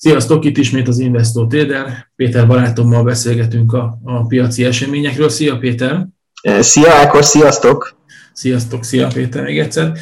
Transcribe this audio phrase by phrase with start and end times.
[0.00, 2.10] Sziasztok, itt ismét az Investor Trader.
[2.16, 5.28] Péter barátommal beszélgetünk a, a piaci eseményekről.
[5.28, 6.06] Szia Péter!
[6.60, 7.96] Szia Ákos, sziasztok!
[8.32, 9.92] Sziasztok, szia Péter még egyszer.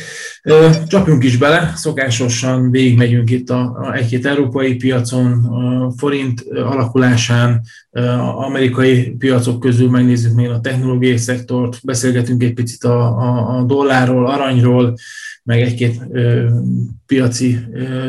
[0.86, 7.60] Csapjunk is bele, szokásosan végigmegyünk itt a, a egy-két európai piacon, a forint alakulásán,
[7.90, 13.62] a amerikai piacok közül megnézzük még a technológiai szektort, beszélgetünk egy picit a, a, a
[13.62, 14.94] dollárról, aranyról,
[15.46, 16.00] meg egy-két
[17.06, 17.58] piaci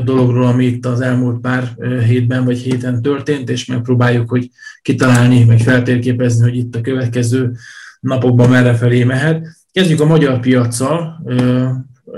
[0.03, 1.75] dologról, ami itt az elmúlt pár
[2.05, 4.49] hétben vagy héten történt, és megpróbáljuk, hogy
[4.81, 7.51] kitalálni, meg feltérképezni, hogy itt a következő
[7.99, 9.47] napokban merre felé mehet.
[9.71, 11.23] Kezdjük a magyar piaccal,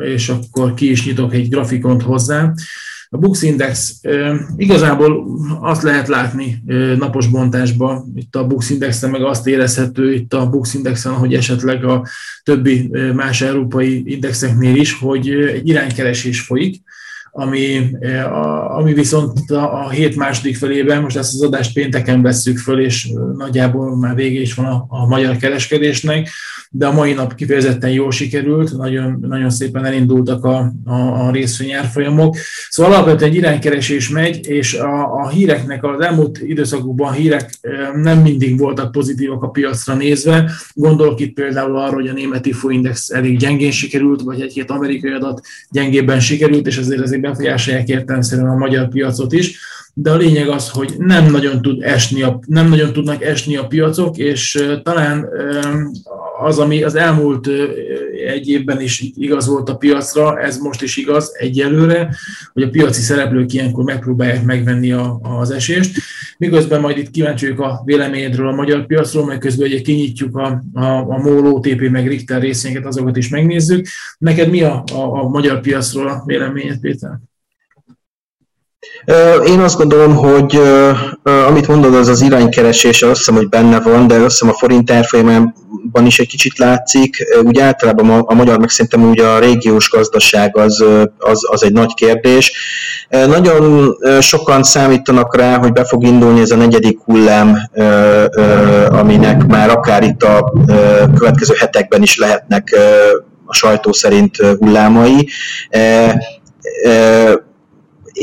[0.02, 2.54] és akkor ki is nyitok egy grafikont hozzá.
[3.12, 4.02] A Bux Index
[4.58, 5.26] igazából
[5.62, 6.64] azt lehet látni
[6.98, 11.86] napos bontásban, itt a Bux Indexen meg azt érezhető itt a Bux Indexen, hogy esetleg
[11.86, 12.06] a
[12.44, 16.82] többi más európai indexeknél is, hogy egy iránykeresés folyik,
[17.32, 17.92] ami,
[18.68, 23.98] ami viszont a hét második felében, most ezt az adást pénteken vesszük föl, és nagyjából
[23.98, 26.30] már vége is van a, a magyar kereskedésnek,
[26.72, 32.36] de a mai nap kifejezetten jól sikerült, nagyon, nagyon szépen elindultak a, a, a részvényárfolyamok.
[32.70, 37.60] Szóval alapvetően egy iránykeresés megy, és a, a híreknek az elmúlt időszakokban hírek
[37.96, 40.52] nem mindig voltak pozitívak a piacra nézve.
[40.74, 45.12] Gondolok itt például arra, hogy a német IFO index elég gyengén sikerült, vagy egy-két amerikai
[45.12, 49.60] adat gyengébben sikerült, és ezért ezért befolyásolják értelemszerűen a magyar piacot is
[49.94, 53.68] de a lényeg az, hogy nem nagyon, tud esni a, nem nagyon tudnak esni a
[53.68, 55.30] piacok, és talán
[56.40, 57.48] az, ami az elmúlt
[58.28, 62.16] egy évben is igaz volt a piacra, ez most is igaz egyelőre,
[62.54, 66.00] hogy a piaci szereplők ilyenkor megpróbálják megvenni a, az esést.
[66.38, 70.86] Miközben majd itt kíváncsiak a véleményedről a magyar piacról, majd közben ugye kinyitjuk a, a,
[70.86, 73.88] a MOL, OTP, meg Richter részényeket, azokat is megnézzük.
[74.18, 77.20] Neked mi a, a, a magyar piacról a véleményed, Péter?
[79.46, 80.62] Én azt gondolom, hogy
[81.24, 84.92] amit mondod, az az iránykeresés, azt hiszem, hogy benne van, de azt hiszem a forint
[84.92, 87.16] árfolyamában is egy kicsit látszik.
[87.44, 90.84] Úgy általában a, magyar, meg szerintem ugye a régiós gazdaság az,
[91.18, 92.54] az, az egy nagy kérdés.
[93.10, 97.58] Nagyon sokan számítanak rá, hogy be fog indulni ez a negyedik hullám,
[98.90, 100.54] aminek már akár itt a
[101.16, 102.80] következő hetekben is lehetnek
[103.46, 105.30] a sajtó szerint hullámai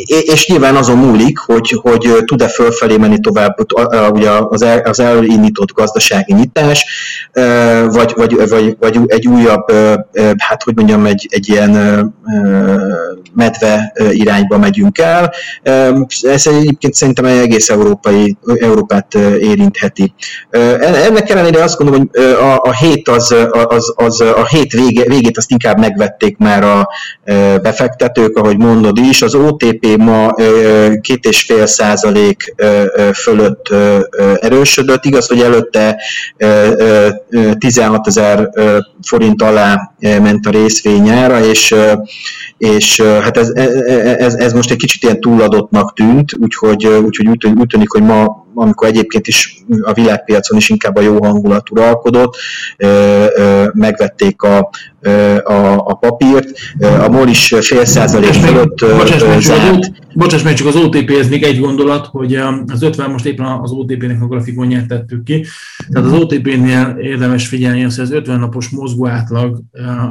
[0.05, 3.57] és nyilván azon múlik, hogy, hogy tud-e fölfelé menni tovább
[4.13, 6.87] ugye az, el, az elindított gazdasági nyitás,
[7.87, 9.73] vagy, vagy, vagy, vagy egy újabb,
[10.37, 11.71] hát hogy mondjam, egy, egy ilyen
[13.35, 15.33] medve irányba megyünk el.
[16.23, 20.15] Ez egyébként szerintem egy egész európai, Európát érintheti.
[20.81, 25.37] Ennek ellenére azt gondolom, hogy a, a hét az, az, az a hét vége, végét
[25.37, 26.89] azt inkább megvették már a
[27.63, 29.23] befektetők, ahogy mondod is.
[29.23, 30.35] Az OTP ma
[31.01, 32.55] két és fél százalék
[33.15, 33.75] fölött
[34.41, 35.05] erősödött.
[35.05, 36.01] Igaz, hogy előtte
[37.59, 38.51] 16 ezer
[39.03, 41.75] forint alá ment a részvényára, és,
[42.59, 43.51] és hát ez,
[44.19, 48.46] ez, ez most egy kicsit ilyen túladottnak tűnt, úgyhogy, úgyhogy úgy, úgy tűnik, hogy ma
[48.59, 52.37] amikor egyébként is a világpiacon is inkább a jó hangulat uralkodott,
[53.73, 54.71] megvették a,
[55.45, 56.49] a, a papírt.
[56.79, 58.85] A MOL is fél százalék fölött
[59.41, 59.93] zárt.
[60.15, 62.35] Bocsáss meg, csak az OTP, ez még egy gondolat, hogy
[62.67, 65.45] az 50, most éppen az OTP-nek a grafikonját tettük ki.
[65.89, 69.61] Tehát az OTP-nél érdemes figyelni hogy az 50 napos mozgó átlag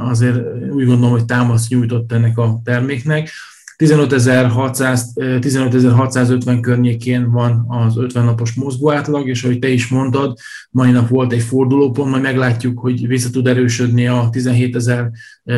[0.10, 0.38] azért
[0.72, 3.30] úgy gondolom, hogy támaszt nyújtott ennek a terméknek.
[3.78, 10.38] 15.650 környékén van az 50 napos mozgóátlag, és ahogy te is mondtad,
[10.70, 15.06] mai nap volt egy fordulópont, majd meglátjuk, hogy vissza tud erősödni a 17.000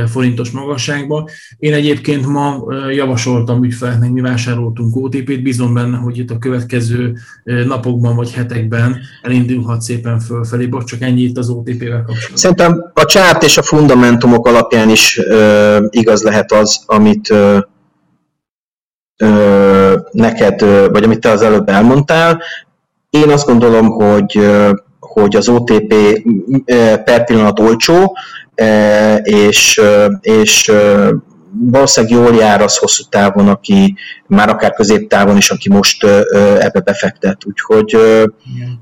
[0.08, 1.30] forintos magasságba.
[1.58, 8.16] Én egyébként ma javasoltam ügyfeleknek, mi vásároltunk OTP-t, bízom benne, hogy itt a következő napokban
[8.16, 10.66] vagy hetekben elindulhat szépen fölfelé.
[10.66, 12.38] Bocs, csak ennyi itt az OTP-vel kapcsolatban.
[12.38, 17.34] Szerintem a csárt és a fundamentumok alapján is uh, igaz lehet az, amit
[19.24, 20.62] uh, neked,
[20.92, 22.42] vagy amit te az előbb elmondtál.
[23.10, 24.40] Én azt gondolom, hogy,
[25.00, 25.94] hogy az OTP
[27.04, 28.18] per pillanat olcsó,
[29.24, 29.82] és,
[30.22, 30.72] és
[31.60, 33.96] valószínűleg jól jár az hosszú távon, aki
[34.28, 36.04] már akár középtávon is, aki most
[36.60, 37.38] ebbe befektet.
[37.46, 37.98] Úgyhogy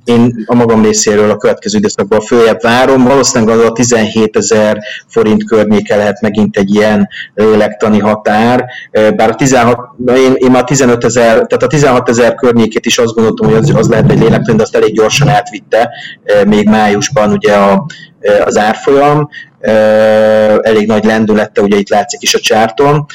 [0.04, 3.04] én a magam részéről a következő időszakban följebb várom.
[3.04, 4.78] Valószínűleg az a 17 ezer
[5.08, 9.80] forint környéke lehet megint egy ilyen lélektani határ, bár a 16,
[10.16, 13.76] én, én már 15 ezer, tehát a 16 ezer környékét is azt gondoltam, hogy az,
[13.76, 15.90] az lehet egy lélektani, de azt elég gyorsan átvitte
[16.48, 17.86] még májusban ugye a,
[18.46, 19.30] az árfolyam,
[20.62, 23.06] elég nagy lendülette, ugye itt látszik is a csárton.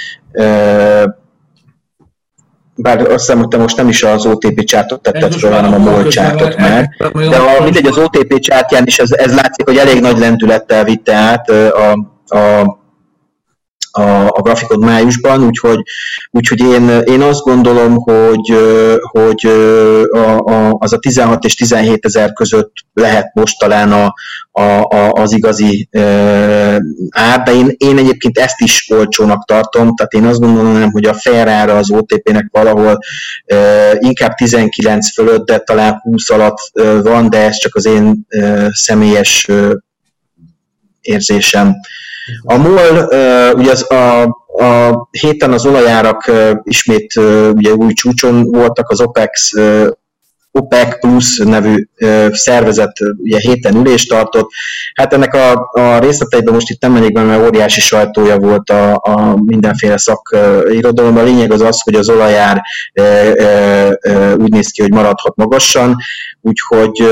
[2.75, 5.91] bár azt hiszem, hogy te most nem is az OTP csártot tetted fel, hanem a
[5.91, 6.89] MOL csártot már.
[7.13, 11.15] De a, mindegy, az OTP csártyán is ez, ez látszik, hogy elég nagy lendülettel vitte
[11.15, 11.91] át a,
[12.37, 12.79] a
[13.91, 15.83] a, a grafikon májusban, úgyhogy,
[16.31, 18.55] úgyhogy én, én azt gondolom, hogy,
[19.01, 19.47] hogy
[20.13, 24.15] a, a, az a 16 és 17 ezer között lehet most talán a,
[24.51, 26.01] a, a, az igazi e,
[27.11, 31.15] ár, de én, én egyébként ezt is olcsónak tartom, tehát én azt gondolom, hogy a
[31.15, 32.99] fair az OTP-nek valahol
[33.45, 33.57] e,
[33.99, 38.69] inkább 19 fölött, de talán 20 alatt e, van, de ez csak az én e,
[38.73, 39.55] személyes e,
[41.01, 41.75] érzésem.
[42.43, 43.09] A MOL,
[43.55, 44.23] ugye az a,
[44.63, 46.31] a héten az olajárak
[46.63, 47.13] ismét
[47.53, 49.53] ugye új csúcson voltak, az OPEX
[50.53, 51.87] OPEC Plus nevű
[52.31, 54.51] szervezet ugye héten ülést tartott.
[54.95, 58.93] Hát ennek a, a részleteiben most itt nem mennék be, mert óriási sajtója volt a,
[58.95, 61.17] a mindenféle szakirodalom.
[61.17, 62.61] A lényeg az az, hogy az olajár
[62.93, 65.97] e, e, e, úgy néz ki, hogy maradhat magasan,
[66.41, 67.03] úgyhogy,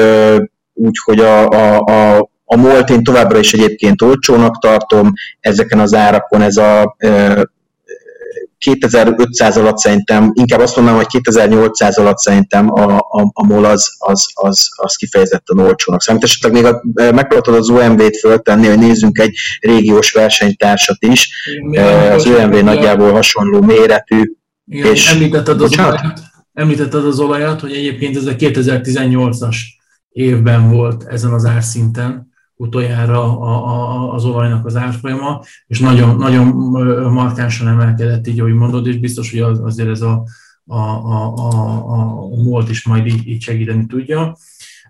[0.75, 6.43] úgyhogy a, a, a a MOLT én továbbra is egyébként olcsónak tartom, ezeken az árakon
[6.43, 6.97] ez a
[8.59, 13.95] 2500 alatt szerintem, inkább azt mondanám, hogy 2800 alatt szerintem a, a, a MOL az,
[13.99, 16.23] az, az, az kifejezetten olcsónak számít.
[16.23, 21.31] Esetleg még a, megpróbáltad az OMV-t föltenni, hogy nézzünk egy régiós versenytársat is.
[21.69, 24.23] Igen, az OMV nagyjából hasonló méretű.
[24.67, 26.21] Igen, és, említetted, az olajat,
[26.53, 29.57] említetted az olajat, hogy egyébként ez a 2018-as
[30.09, 32.28] évben volt ezen az árszinten,
[32.59, 36.47] utoljára a, a, az olajnak az árfolyama, és nagyon, nagyon
[37.13, 40.25] markánsan emelkedett, így ahogy mondod, és biztos, hogy az, azért ez a,
[40.67, 41.51] a, a, a,
[42.33, 44.37] a MOLT is majd így, így segíteni tudja.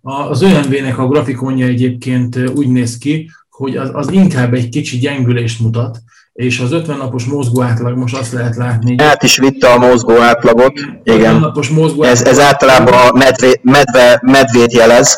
[0.03, 5.61] Az ÖMV-nek a grafikonja egyébként úgy néz ki, hogy az, az inkább egy kicsi gyengülést
[5.61, 6.03] mutat,
[6.39, 8.95] és az 50 napos mozgó átlag most azt lehet látni.
[8.99, 11.41] Át is vitte a mozgó átlagot, igen.
[11.41, 15.17] Napos mozgó ez, ez általában a medvé, medve, medvét jelez,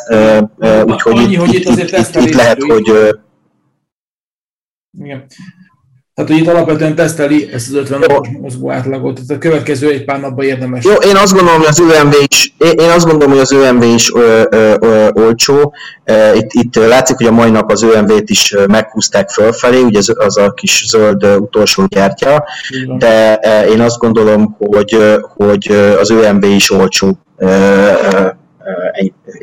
[0.85, 2.93] úgyhogy itt, hogy itt, itt, itt, itt lehet, hogy...
[4.99, 5.27] Igen.
[6.21, 10.05] Tehát, hogy itt alapvetően teszteli ezt az 50 napos mozgó átlagot, tehát a következő egy
[10.05, 10.85] pár napban érdemes.
[10.85, 14.13] Jó, én azt gondolom, hogy az ÖMV is, én azt gondolom, hogy az ÖMV is
[14.15, 15.75] ö, ö, ö, olcsó.
[16.35, 20.37] Itt, itt látszik, hogy a mai nap az ÖMV-t is meghúzták fölfelé, ugye az, az
[20.37, 22.45] a kis zöld utolsó gyártya,
[22.99, 23.35] de
[23.71, 24.97] én azt gondolom, hogy,
[25.37, 25.71] hogy
[26.01, 27.19] az ÖMV is olcsó.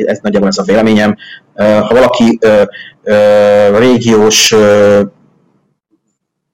[0.06, 1.15] Ez nagyjából ez a véleményem.
[1.56, 2.39] Ha valaki
[3.77, 4.56] régiós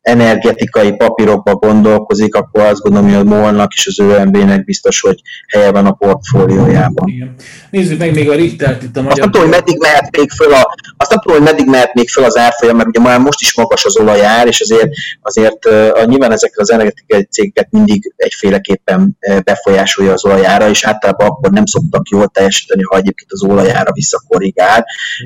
[0.03, 5.71] energetikai papírokba gondolkozik, akkor azt gondolom, hogy a MOL-nak és az ÖMB-nek biztos, hogy helye
[5.71, 7.07] van a portfóliójában.
[7.09, 7.35] Igen.
[7.69, 9.11] Nézzük meg még a Richtert itt a magyar...
[9.11, 11.93] Azt nem tudom, hogy meddig mehet még föl, a, azt nem tudom, hogy meddig mehet
[11.93, 14.89] még föl az árfolyam, mert ugye már most is magas az olajár, és azért,
[15.21, 21.51] azért uh, nyilván ezekre az energetikai cégeket mindig egyféleképpen befolyásolja az olajára, és általában akkor
[21.51, 24.85] nem szoktak jól teljesíteni, ha egyébként az olajára visszakorrigál.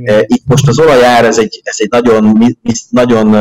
[0.09, 2.55] Uh, itt most az olajár, ez egy, ez egy nagyon,
[2.89, 3.35] nagyon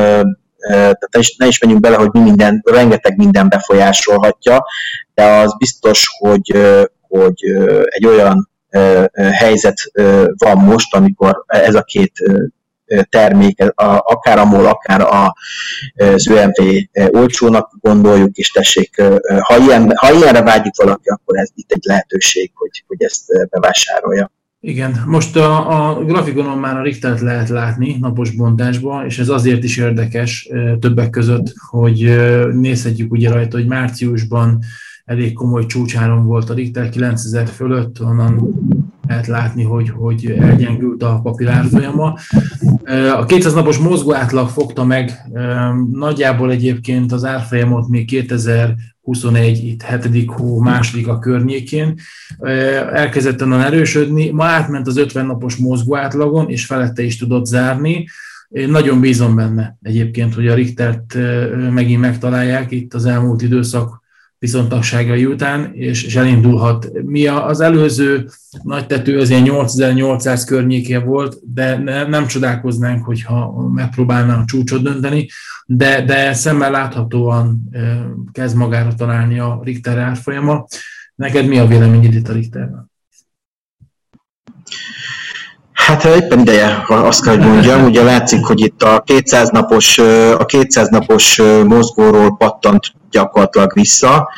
[0.67, 4.65] tehát ne is, menjünk bele, hogy mi minden, rengeteg minden befolyásolhatja,
[5.15, 6.53] de az biztos, hogy,
[7.01, 7.43] hogy
[7.85, 8.51] egy olyan
[9.33, 9.77] helyzet
[10.37, 12.13] van most, amikor ez a két
[13.09, 13.63] termék,
[13.99, 16.55] akár a MOL, akár az ÖMV
[17.09, 19.03] olcsónak gondoljuk, és tessék,
[19.41, 24.31] ha, ilyen, ha ilyenre vágyik valaki, akkor ez itt egy lehetőség, hogy, hogy ezt bevásárolja.
[24.67, 29.65] Igen, most a, a grafikonon már a Richtert lehet látni napos bontásban, és ez azért
[29.65, 30.49] is érdekes
[30.81, 32.17] többek között, hogy
[32.53, 34.59] nézhetjük ugye rajta, hogy márciusban
[35.05, 38.55] elég komoly csúcsáron volt a Richter 9000 fölött, onnan
[39.07, 42.15] lehet látni, hogy, hogy elgyengült a papír folyama.
[43.17, 45.13] A 200 napos mozgó átlag fogta meg
[45.93, 50.25] nagyjából egyébként az árfolyamot még 2021, itt 7.
[50.27, 51.95] hó második a környékén.
[52.93, 58.07] Elkezdett onnan erősödni, ma átment az 50 napos mozgó átlagon, és felette is tudott zárni.
[58.49, 61.19] Én nagyon bízom benne egyébként, hogy a Richtert
[61.71, 64.05] megint megtalálják itt az elmúlt időszak
[64.39, 66.91] viszontagságai után, és, és elindulhat.
[67.03, 68.29] Mi az előző
[68.63, 75.29] nagy tető az ilyen 8800 környéke volt, de ne, nem csodálkoznánk, hogyha megpróbálnánk csúcsot dönteni,
[75.67, 77.71] de, de szemmel láthatóan
[78.33, 80.67] kezd magára találni a Richter árfolyama.
[81.15, 82.91] Neked mi a véleményed itt a Richterben?
[85.87, 87.85] Hát éppen ideje, azt kell, hogy mondjam.
[87.85, 89.99] Ugye látszik, hogy itt a 200 napos,
[90.39, 94.29] a 200 napos mozgóról pattant gyakorlatilag vissza,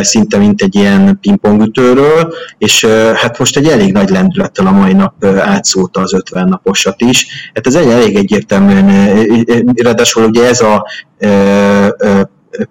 [0.00, 5.24] szinte mint egy ilyen pingpongütőről, és hát most egy elég nagy lendülettel a mai nap
[5.24, 7.50] átszólta az 50 naposat is.
[7.54, 9.16] Hát ez egy elég egyértelműen,
[9.74, 10.86] ráadásul ugye ez a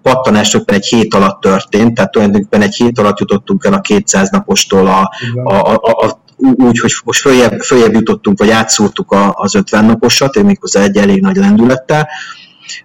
[0.02, 4.86] pattanás egy hét alatt történt, tehát tulajdonképpen egy hét alatt jutottunk el a 200 napostól
[4.86, 5.10] a,
[5.44, 10.82] a, a, a úgy, hogy most följebb, följebb jutottunk, vagy átszúrtuk az 50 naposat, méghozzá
[10.82, 12.08] egy elég nagy lendülettel,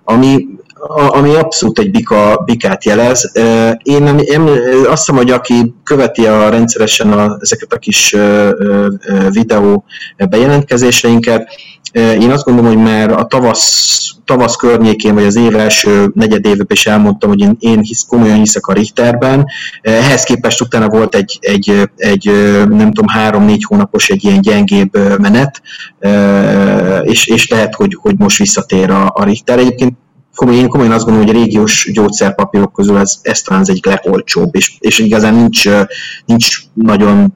[0.03, 0.47] ami
[0.87, 3.31] ami abszolút egy bika, bikát jelez.
[3.83, 4.41] Én én
[4.87, 8.15] azt hiszem, hogy aki követi a rendszeresen a, ezeket a kis
[9.29, 9.85] videó
[10.29, 11.49] bejelentkezéseinket,
[11.95, 13.94] én azt gondolom, hogy már a tavasz,
[14.25, 18.67] tavasz környékén, vagy az év első negyedévben is elmondtam, hogy én, én hisz, komolyan hiszek
[18.67, 19.45] a Richterben.
[19.81, 22.31] Ehhez képest utána volt egy, egy, egy
[22.69, 25.61] nem tudom, három-négy hónapos egy ilyen gyengébb menet,
[27.03, 29.59] és, és lehet, hogy, hogy most visszatér a, a Richter.
[29.59, 29.97] Egyébként
[30.35, 33.85] komolyan, én komolyan azt gondolom, hogy a régiós gyógyszerpapírok közül ez, ez talán az egyik
[33.85, 35.69] legolcsóbb, és, és igazán nincs,
[36.25, 37.33] nincs nagyon,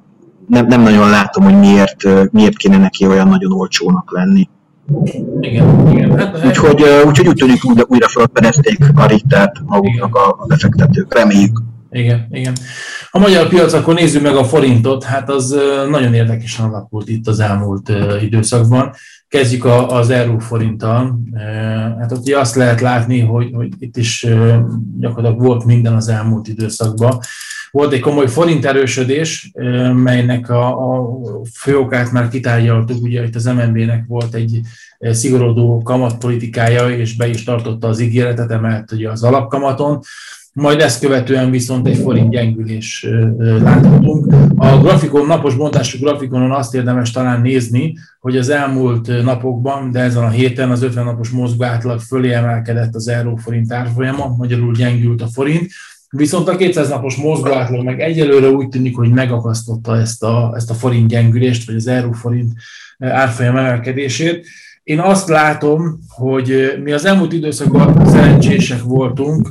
[0.47, 4.49] nem, nem nagyon látom, hogy miért, miért kéne neki olyan nagyon olcsónak lenni.
[5.41, 6.17] Igen, igen.
[6.17, 11.13] Hát, úgyhogy, úgyhogy úgy tűnik, újra, újra felfedezték a rittert maguknak a, a befektetők.
[11.13, 11.61] Reméljük.
[11.91, 12.53] Igen, igen.
[13.11, 15.55] A magyar piac, akkor nézzük meg a forintot, hát az
[15.89, 17.91] nagyon érdekesen alakult itt az elmúlt
[18.21, 18.91] időszakban.
[19.27, 21.19] Kezdjük az euró forinttal.
[21.99, 24.27] Hát ott azt lehet látni, hogy, hogy itt is
[24.99, 27.19] gyakorlatilag volt minden az elmúlt időszakban.
[27.71, 29.51] Volt egy komoly forint erősödés,
[29.93, 31.19] melynek a, a
[31.53, 34.59] főokát már kitárgyaltuk, ugye itt az MNB-nek volt egy
[34.99, 39.99] szigorodó kamatpolitikája, és be is tartotta az ígéretet, emelt ugye az alapkamaton.
[40.53, 43.07] Majd ezt követően viszont egy forint gyengülés
[43.37, 44.33] láthatunk.
[44.55, 50.23] A grafikon, napos bontású grafikonon azt érdemes talán nézni, hogy az elmúlt napokban, de ezen
[50.23, 55.27] a héten az 50 napos mozgó átlag fölé emelkedett az euró-forint árfolyama, magyarul gyengült a
[55.27, 55.71] forint,
[56.09, 60.69] Viszont a 200 napos mozgó átlag meg egyelőre úgy tűnik, hogy megakasztotta ezt a, ezt
[60.69, 62.53] a forint gyengülést, vagy az euró-forint
[62.99, 64.47] árfolyam emelkedését.
[64.83, 69.49] Én azt látom, hogy mi az elmúlt időszakban szerencsések voltunk.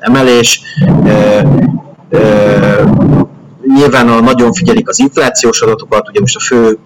[0.00, 0.60] emelés.
[3.76, 6.78] Nyilván a, nagyon figyelik az inflációs adatokat, ugye most a fő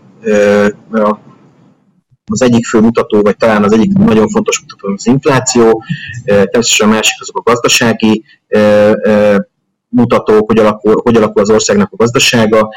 [0.92, 1.18] a
[2.28, 5.82] az egyik fő mutató, vagy talán az egyik nagyon fontos mutató az infláció,
[6.24, 8.24] természetesen a másik azok a gazdasági
[9.88, 12.68] mutatók, hogy alakul, hogy alakul az országnak a gazdasága.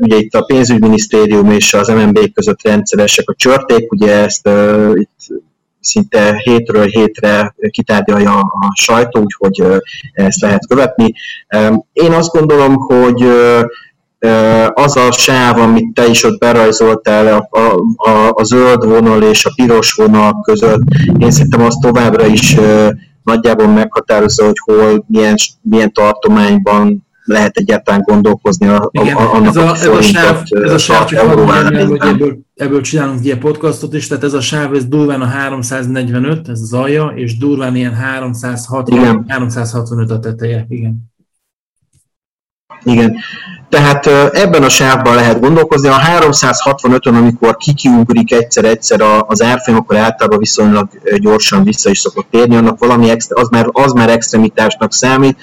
[0.00, 4.48] Ugye itt a pénzügyminisztérium és az MNB között rendszeresek a csörték, ugye ezt
[4.94, 5.44] itt
[5.80, 11.12] szinte hétről hétre kitárgyalja a sajtó, úgyhogy ezt lehet követni.
[11.92, 13.24] Én azt gondolom, hogy
[14.74, 17.58] az a sáv, amit te is ott berajzoltál, a,
[17.96, 20.82] a, a zöld vonal és a piros vonal között,
[21.18, 22.56] én szerintem az továbbra is
[23.22, 29.56] nagyjából meghatározza, hogy hol, milyen, milyen tartományban lehet egyáltalán gondolkozni a, Igen, a, annak, ez
[29.56, 34.06] a, ez a sáv, ez a sáv csak hogy ebből, ebből csinálunk ilyen podcastot is,
[34.06, 39.24] tehát ez a sáv, ez durván a 345, ez az alja, és durván ilyen 360,
[39.28, 40.66] 365 a teteje.
[40.68, 41.14] Igen.
[42.86, 43.16] Igen.
[43.68, 45.88] Tehát ebben a sávban lehet gondolkozni.
[45.88, 52.56] A 365-ön, amikor kikiugrik egyszer-egyszer az árfolyam, akkor általában viszonylag gyorsan vissza is szokott térni,
[52.56, 55.38] annak valami extra, az, már, az már extremitásnak számít.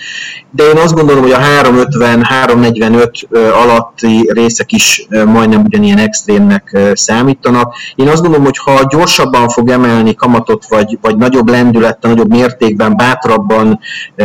[0.51, 7.75] De én azt gondolom, hogy a 350-345 alatti részek is majdnem ugyanilyen extrémnek számítanak.
[7.95, 12.95] Én azt gondolom, hogy ha gyorsabban fog emelni kamatot, vagy, vagy nagyobb lendülettel, nagyobb mértékben,
[12.95, 13.79] bátrabban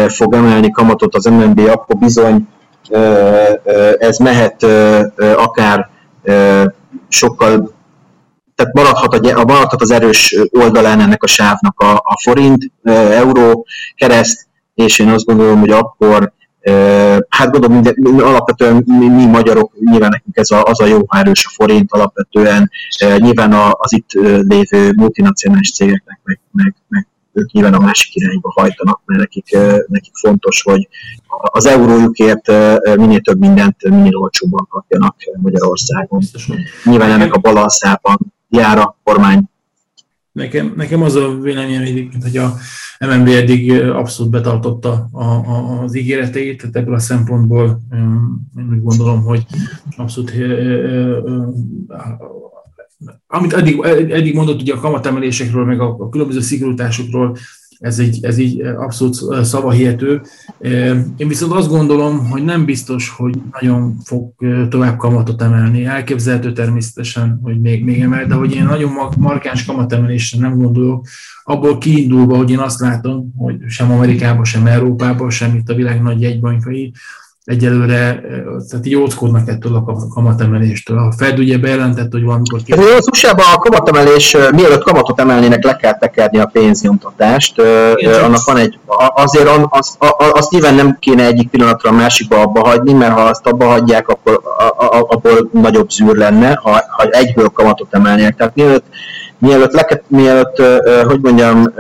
[0.09, 2.49] fog emelni kamatot az MNB, akkor bizony
[3.99, 4.63] ez mehet
[5.37, 5.91] akár
[7.09, 7.77] sokkal,
[8.55, 14.47] tehát maradhat, a, maradhat az erős oldalán ennek a sávnak a, a forint, euró, kereszt,
[14.75, 16.33] és én azt gondolom, hogy akkor
[17.29, 21.19] Hát gondolom, minden, alapvetően mi, mi magyarok, nyilván nekünk ez a, az a jó, ha
[21.19, 22.71] erős a forint alapvetően,
[23.19, 24.11] nyilván az itt
[24.49, 29.57] lévő multinacionális cégeknek meg, meg, meg ők nyilván a másik irányba hajtanak, mert nekik,
[29.87, 30.89] nekik fontos, hogy
[31.27, 32.53] az eurójukért
[32.97, 36.23] minél több mindent minél olcsóbban kapjanak Magyarországon.
[36.85, 38.19] Nyilván ennek a balanszában
[38.49, 39.43] jár a kormány.
[40.33, 42.55] Nekem, nekem az a véleményem, hogy a
[42.99, 47.81] MNB eddig abszolút betartotta a, a, az ígéreteit, tehát ebből a szempontból
[48.57, 49.47] én úgy gondolom, hogy
[49.97, 50.31] abszolút
[53.27, 57.37] amit eddig, eddig mondott ugye a kamatemelésekről, meg a, a különböző szigorításokról,
[57.79, 60.23] ez így, ez így abszolút szavahihető.
[61.17, 64.33] Én viszont azt gondolom, hogy nem biztos, hogy nagyon fog
[64.69, 65.85] tovább kamatot emelni.
[65.85, 71.07] Elképzelhető természetesen, hogy még, még emel, de hogy én nagyon markáns kamatemelésre nem gondolok,
[71.45, 76.03] abból kiindulva, hogy én azt látom, hogy sem Amerikában, sem Európában, sem itt a világ
[76.03, 76.93] nagy jegybankai,
[77.49, 78.21] egyelőre
[78.69, 80.99] tehát így óckodnak ettől a kamatemeléstől.
[80.99, 82.63] A Fed ugye bejelentett, hogy valamikor...
[82.63, 82.77] Két...
[82.77, 87.63] Az usa a kamatemelés, mielőtt kamatot emelnének, le kell tekerni a pénznyomtatást.
[87.95, 88.79] Igen, Annak van egy,
[89.15, 89.97] azért az, az,
[90.33, 94.09] azt nyilván nem kéne egyik pillanatra a másikba abba hagyni, mert ha azt abba hagyják,
[94.09, 94.41] akkor
[95.09, 98.37] abból nagyobb zűr lenne, ha, ha egyből kamatot emelnének.
[98.37, 98.85] Tehát mielőtt,
[99.39, 100.63] mielőtt, leket, mielőtt
[101.07, 101.73] hogy mondjam,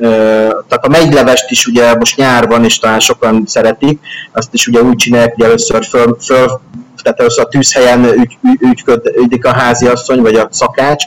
[0.00, 4.00] tehát a megylevest is ugye most nyárban is talán sokan szeretik,
[4.32, 6.60] azt is ugye úgy csinálják, hogy először föl, föl
[7.02, 11.04] tehát először a tűzhelyen ügy, ügyködik a háziasszony, vagy a szakács,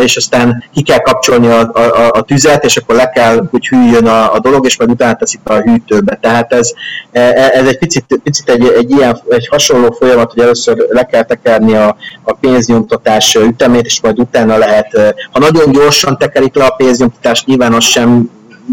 [0.00, 4.06] és aztán ki kell kapcsolni a, a, a tüzet, és akkor le kell, hogy hűljön
[4.06, 6.18] a, a dolog, és majd utána teszik a hűtőbe.
[6.20, 6.70] Tehát ez,
[7.12, 11.04] e, e, ez egy picit, picit egy, egy, ilyen, egy hasonló folyamat, hogy először le
[11.04, 16.64] kell tekerni a, a pénznyomtatás ütemét, és majd utána lehet, ha nagyon gyorsan tekerik le
[16.64, 18.30] a pénznyomtatást, nyilván az sem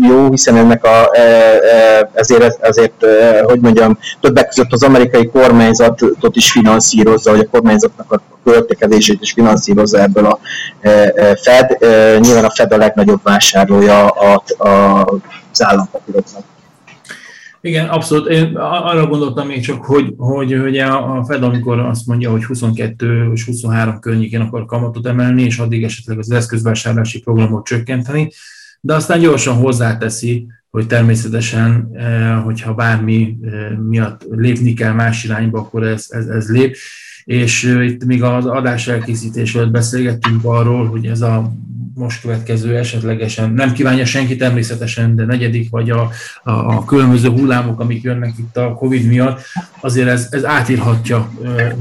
[0.08, 5.28] jó, hiszen ennek a, e, e, ezért, ezért, e, hogy mondjam, többek között az amerikai
[5.28, 10.40] kormányzatot is finanszírozza, vagy a kormányzatnak a költekezését is finanszírozza ebből a
[11.42, 11.78] Fed.
[12.20, 16.44] Nyilván a Fed a legnagyobb vásárlója az állampapíroknak.
[17.62, 18.30] Igen, abszolút.
[18.30, 23.32] Én arra gondoltam még csak, hogy, hogy, hogy a Fed, amikor azt mondja, hogy 22
[23.34, 28.32] és 23 környékén akar kamatot emelni, és addig esetleg az eszközvásárlási programot csökkenteni,
[28.86, 35.60] de aztán gyorsan hozzáteszi, hogy természetesen, eh, hogyha bármi eh, miatt lépni kell más irányba,
[35.60, 36.76] akkor ez, ez, ez lép.
[37.24, 41.54] És eh, itt még az adás elkészítés előtt beszélgettünk arról, hogy ez a
[41.96, 46.10] most következő esetlegesen, nem kívánja senki természetesen, de negyedik, vagy a,
[46.44, 49.42] a, a különböző hullámok, amik jönnek itt a Covid miatt,
[49.82, 51.32] azért ez, ez átírhatja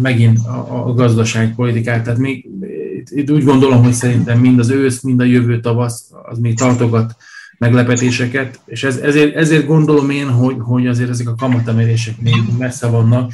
[0.03, 2.03] megint a, a gazdaságpolitikát.
[2.03, 2.49] Tehát még
[2.97, 6.57] itt, itt úgy gondolom, hogy szerintem mind az ősz, mind a jövő tavasz az még
[6.57, 7.17] tartogat
[7.59, 12.87] meglepetéseket, és ez, ezért, ezért gondolom én, hogy, hogy azért ezek a kamatemelések még messze
[12.87, 13.33] vannak,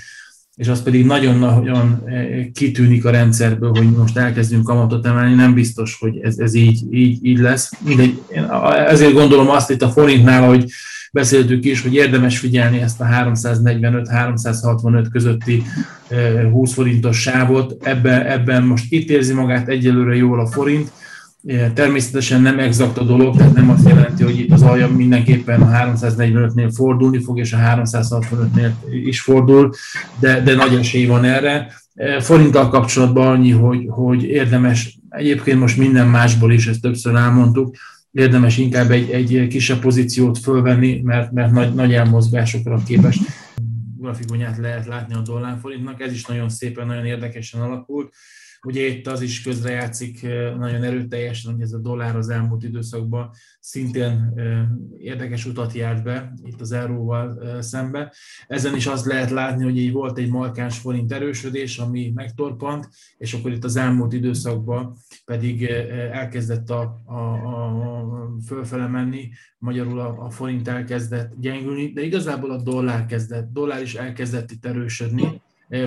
[0.55, 5.97] és az pedig nagyon-nagyon eh, kitűnik a rendszerből, hogy most elkezdünk kamatot emelni, nem biztos,
[6.01, 7.73] hogy ez, ez így, így, így lesz.
[7.85, 8.23] Mindegy,
[8.87, 10.71] ezért gondolom azt itt a forintnál, hogy
[11.13, 15.63] beszéltük is, hogy érdemes figyelni ezt a 345-365 közötti
[16.53, 17.87] 20 forintos sávot.
[17.87, 20.91] Ebben, ebben most itt érzi magát egyelőre jól a forint,
[21.75, 25.71] Természetesen nem exakt a dolog, tehát nem azt jelenti, hogy itt az alja mindenképpen a
[25.71, 28.71] 345-nél fordulni fog, és a 365-nél
[29.05, 29.73] is fordul,
[30.21, 31.73] de, de nagy esély van erre.
[32.21, 37.77] Forinttal kapcsolatban annyi, hogy, hogy érdemes, egyébként most minden másból is, ezt többször elmondtuk,
[38.11, 43.19] érdemes inkább egy, egy kisebb pozíciót fölvenni, mert, mert nagy, nagy elmozgásokra képes
[44.09, 46.01] grafikonját lehet látni a dollárforintnak.
[46.01, 48.15] Ez is nagyon szépen, nagyon érdekesen alakult.
[48.63, 50.23] Ugye itt az is közrejátszik
[50.59, 54.33] nagyon erőteljesen, hogy ez a dollár az elmúlt időszakban szintén
[54.99, 58.13] érdekes utat járt be itt az euróval szembe.
[58.47, 63.33] Ezen is azt lehet látni, hogy így volt egy markáns forint erősödés, ami megtorpant, és
[63.33, 65.65] akkor itt az elmúlt időszakban pedig
[66.13, 68.09] elkezdett a, a, a
[68.47, 73.95] fölfele menni, magyarul a, a forint elkezdett gyengülni, de igazából a dollár kezdett, dollár is
[73.95, 75.41] elkezdett itt erősödni,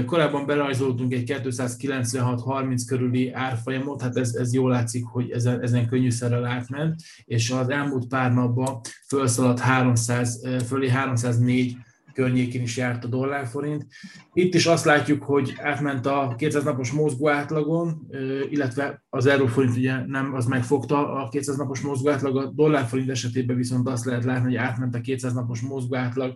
[0.05, 6.45] Korábban berajzoltunk egy 296-30 körüli árfolyamot, hát ez, ez jól látszik, hogy ezen, ezen könnyűszerrel
[6.45, 11.77] átment, és az elmúlt pár napban felszaladt 300, fölé 304
[12.13, 13.85] környékén is járt a dollárforint.
[14.33, 18.07] Itt is azt látjuk, hogy átment a 200 napos mozgó átlagon,
[18.49, 23.55] illetve az euróforint ugye nem, az megfogta a 200 napos mozgó átlag, a dollárforint esetében
[23.55, 26.35] viszont azt lehet látni, hogy átment a 200 napos mozgó átlag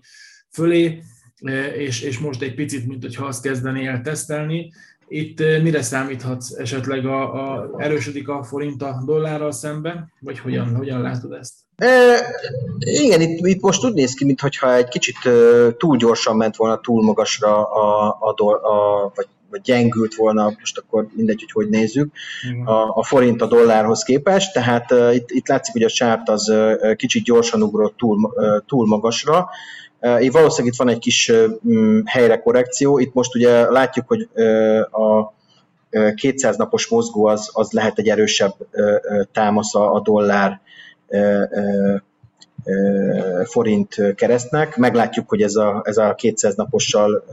[0.51, 1.03] fölé,
[1.77, 4.71] és, és most egy picit, mint hogyha azt kezdené el tesztelni.
[5.07, 11.01] Itt mire számíthatsz esetleg a, a erősödik a forint a dollárral szemben, vagy hogyan, hogyan
[11.01, 11.53] látod ezt?
[11.75, 12.17] E,
[12.79, 15.17] igen, itt, itt most úgy néz ki, mintha egy kicsit
[15.77, 21.07] túl gyorsan ment volna túl magasra a, a, a vagy vagy gyengült volna, most akkor
[21.15, 22.13] mindegy, hogy hogy nézzük,
[22.65, 26.49] a, a forint a dollárhoz képest, tehát uh, itt, itt látszik, hogy a csárt az
[26.49, 29.49] uh, kicsit gyorsan ugrott túl, uh, túl magasra,
[30.21, 34.29] így valószínűleg itt van egy kis uh, helyre korrekció, itt most ugye látjuk, hogy
[34.91, 35.33] a
[36.15, 38.53] 200 napos mozgó az, az lehet egy erősebb
[39.31, 40.61] támasz a dollár
[43.43, 44.77] forint keresztnek.
[44.77, 47.23] Meglátjuk, hogy ez a, ez a 200 napossal,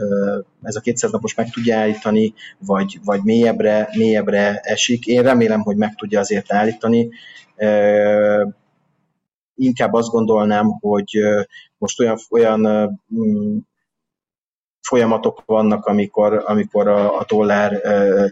[0.63, 5.07] ez a 200 napos meg tudja állítani, vagy, vagy mélyebbre, mélyebbre esik.
[5.07, 7.09] Én remélem, hogy meg tudja azért állítani.
[9.55, 11.19] Inkább azt gondolnám, hogy
[11.79, 12.61] most olyan, olyan
[13.15, 13.59] mm,
[14.81, 17.81] folyamatok vannak, amikor, amikor a, a dollár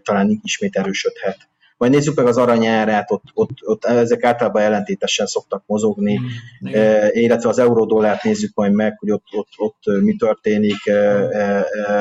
[0.03, 1.49] talán ismét erősödhet.
[1.81, 6.67] Majd nézzük meg az aranyárát, ott, ott, ott ezek általában ellentétesen szoktak mozogni, mm,
[7.11, 10.77] illetve az euró-dollárt nézzük majd meg, hogy ott, ott, ott mi történik,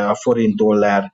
[0.08, 1.12] a forint-dollár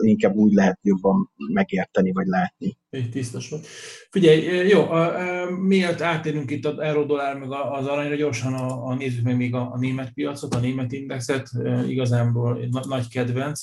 [0.00, 2.76] inkább úgy lehet jobban megérteni, vagy látni.
[3.10, 3.66] Tisztos volt.
[4.10, 8.94] Figyelj, jó, a, a, miért átérünk itt az euró-dollár meg az aranyra, gyorsan a, a,
[8.94, 11.48] nézzük meg még a, a német piacot, a német indexet,
[11.86, 13.62] igazából nagy kedvenc.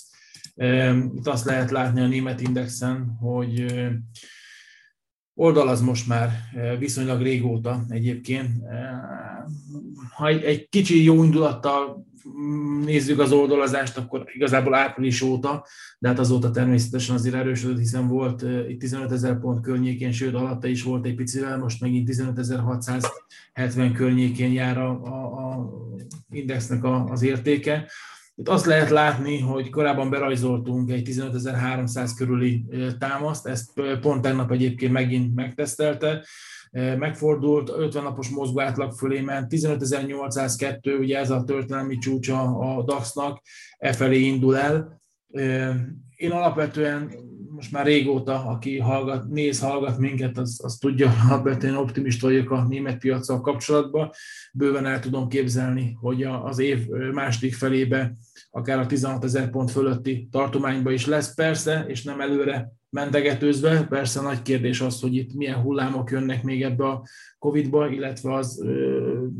[1.15, 3.65] Itt azt lehet látni a német indexen, hogy
[5.33, 6.31] oldal az most már
[6.79, 8.49] viszonylag régóta egyébként.
[10.15, 12.05] Ha egy kicsi jó indulattal
[12.85, 15.65] nézzük az oldalazást, akkor igazából április óta,
[15.99, 20.67] de hát azóta természetesen azért erősödött, hiszen volt itt 15 ezer pont környékén, sőt alatta
[20.67, 25.69] is volt egy picivel, most megint 15.670 környékén jár a, a, a
[26.29, 27.89] indexnek a, az értéke.
[28.39, 32.65] Itt azt lehet látni, hogy korábban berajzoltunk egy 15.300 körüli
[32.99, 36.25] támaszt, ezt pont tegnap egyébként megint megtesztelte,
[36.71, 43.41] megfordult, 50 napos mozgó átlag fölé ment, 15.802, ugye ez a történelmi csúcsa a DAX-nak,
[43.77, 45.01] e felé indul el.
[46.15, 47.11] Én alapvetően
[47.49, 52.67] most már régóta, aki hallgat, néz, hallgat minket, az, az tudja, alapvetően optimista vagyok a
[52.67, 54.09] német piacsal kapcsolatban.
[54.53, 58.15] Bőven el tudom képzelni, hogy az év második felébe
[58.57, 63.85] akár a 16 ezer pont fölötti tartományba is lesz persze, és nem előre mentegetőzve.
[63.89, 67.03] Persze nagy kérdés az, hogy itt milyen hullámok jönnek még ebbe a
[67.39, 68.63] Covid-ba, illetve az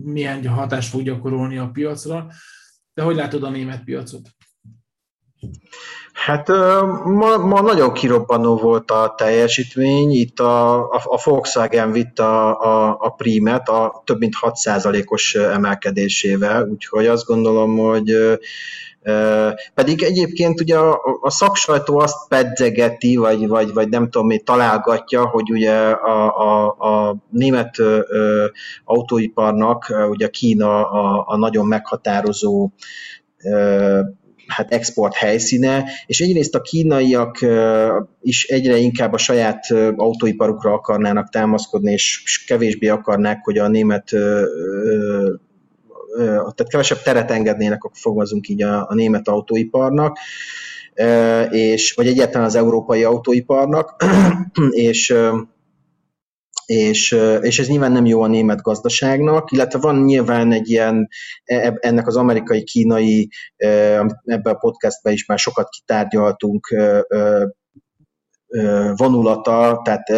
[0.03, 2.27] milyen hatást fog gyakorolni a piacra.
[2.93, 4.30] De hogy látod a német piacot?
[6.13, 6.47] Hát
[7.03, 12.97] ma, ma nagyon kirobbanó volt a teljesítmény, itt a, a, a Volkswagen vitt a, a,
[12.99, 18.38] a prímet a több mint 6%-os emelkedésével, úgyhogy azt gondolom, hogy
[19.73, 25.27] pedig egyébként ugye a, a szaksajtó azt pedzegeti, vagy, vagy, vagy nem tudom, mi találgatja,
[25.27, 27.75] hogy ugye a, a, a német
[28.86, 32.71] autóiparnak ugye Kína a, a nagyon meghatározó
[34.47, 37.45] hát export helyszíne, és egyrészt a kínaiak
[38.21, 44.12] is egyre inkább a saját autóiparukra akarnának támaszkodni, és kevésbé akarnák, hogy a német
[46.17, 50.17] tehát kevesebb teret engednének, akkor fogalmazunk így a, a német autóiparnak,
[51.49, 54.03] és, vagy egyáltalán az európai autóiparnak,
[54.71, 55.15] és
[56.65, 61.08] és, és ez nyilván nem jó a német gazdaságnak, illetve van nyilván egy ilyen,
[61.43, 63.30] e, ennek az amerikai-kínai,
[64.23, 66.75] ebben a podcastben is már sokat kitárgyaltunk,
[68.95, 70.10] vonulata, tehát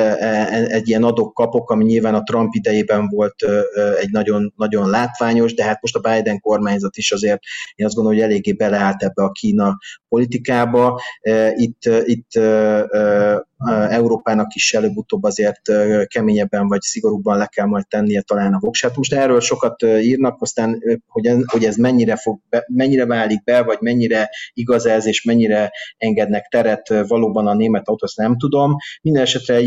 [0.71, 3.35] egy ilyen adok-kapok, ami nyilván a Trump idejében volt
[3.99, 7.39] egy nagyon, nagyon látványos, de hát most a Biden kormányzat is azért
[7.75, 9.77] én azt gondolom, hogy eléggé beleállt ebbe a Kína
[10.09, 11.01] politikába.
[11.55, 12.31] Itt, itt
[13.89, 15.61] Európának is előbb-utóbb azért
[16.07, 18.95] keményebben vagy szigorúbban le kell majd tennie talán a voksát.
[18.95, 23.77] Most erről sokat írnak, aztán hogy ez, hogy ez mennyire, fog, mennyire válik be, vagy
[23.81, 28.75] mennyire igaz ez, és mennyire engednek teret valóban a német autó, azt nem tudom.
[29.01, 29.61] Minden esetre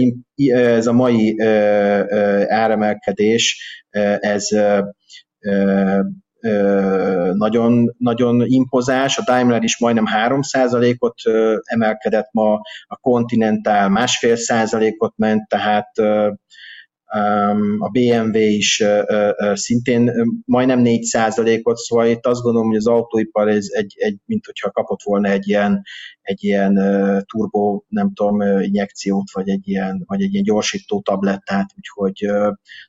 [0.52, 1.40] ez a mai
[2.48, 3.62] áremelkedés,
[4.20, 4.48] ez
[7.32, 11.14] nagyon, nagyon impozás, a Daimler is majdnem 3%-ot
[11.62, 12.52] emelkedett ma,
[12.86, 15.90] a Continental másfél százalékot ment, tehát
[17.78, 18.84] a BMW is
[19.52, 20.12] szintén
[20.44, 21.16] majdnem 4
[21.62, 25.28] ot szóval itt azt gondolom, hogy az autóipar ez egy, egy mint hogyha kapott volna
[25.28, 25.82] egy ilyen,
[26.22, 26.74] egy ilyen
[27.26, 32.30] turbo, nem tudom, injekciót, vagy egy ilyen, vagy egy ilyen gyorsító tablettát, úgyhogy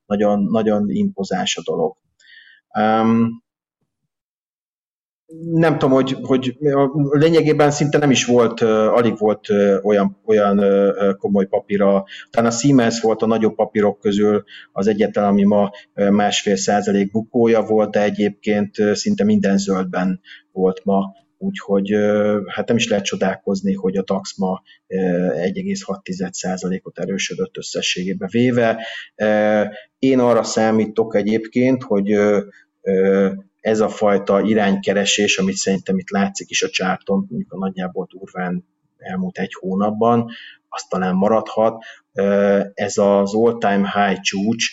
[0.05, 2.02] nagyon, nagyon impozás a dolog.
[2.79, 3.43] Um,
[5.51, 6.57] nem tudom, hogy, hogy
[7.09, 9.49] lényegében szinte nem is volt, alig volt
[9.83, 10.61] olyan, olyan
[11.17, 12.03] komoly papíra.
[12.29, 17.61] Talán a Siemens volt a nagyobb papírok közül az egyetlen, ami ma másfél százalék bukója
[17.61, 21.01] volt, de egyébként szinte minden zöldben volt ma
[21.43, 21.95] úgyhogy
[22.47, 28.85] hát nem is lehet csodálkozni, hogy a DAX ma 1,6%-ot erősödött összességében véve.
[29.99, 32.17] Én arra számítok egyébként, hogy
[33.59, 38.65] ez a fajta iránykeresés, amit szerintem itt látszik is a csárton, mondjuk a nagyjából durván
[38.97, 40.29] elmúlt egy hónapban,
[40.69, 41.83] azt talán maradhat.
[42.73, 44.65] Ez az all-time high csúcs,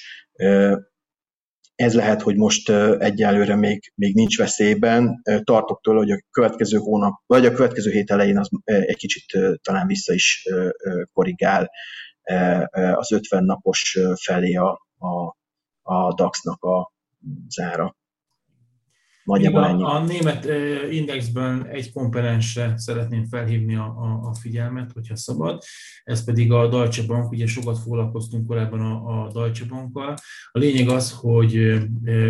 [1.74, 5.22] ez lehet, hogy most egyelőre még, még nincs veszélyben.
[5.44, 9.24] Tartok tőle, hogy a következő hónap, vagy a következő hét elején az egy kicsit
[9.62, 10.48] talán vissza is
[11.12, 11.70] korrigál
[12.94, 15.36] az 50 napos felé a, a,
[15.82, 16.92] a DAX-nak a
[17.48, 17.96] zára.
[19.24, 19.82] Nagyjából ennyi.
[19.82, 20.48] A, német
[20.90, 25.62] indexben egy komponensre szeretném felhívni a, a, a figyelmet, hogyha szabad,
[26.04, 30.14] ez pedig a Deutsche Bank, ugye sokat foglalkoztunk korábban a, a Deutsche Bankkal.
[30.52, 31.80] A lényeg az, hogy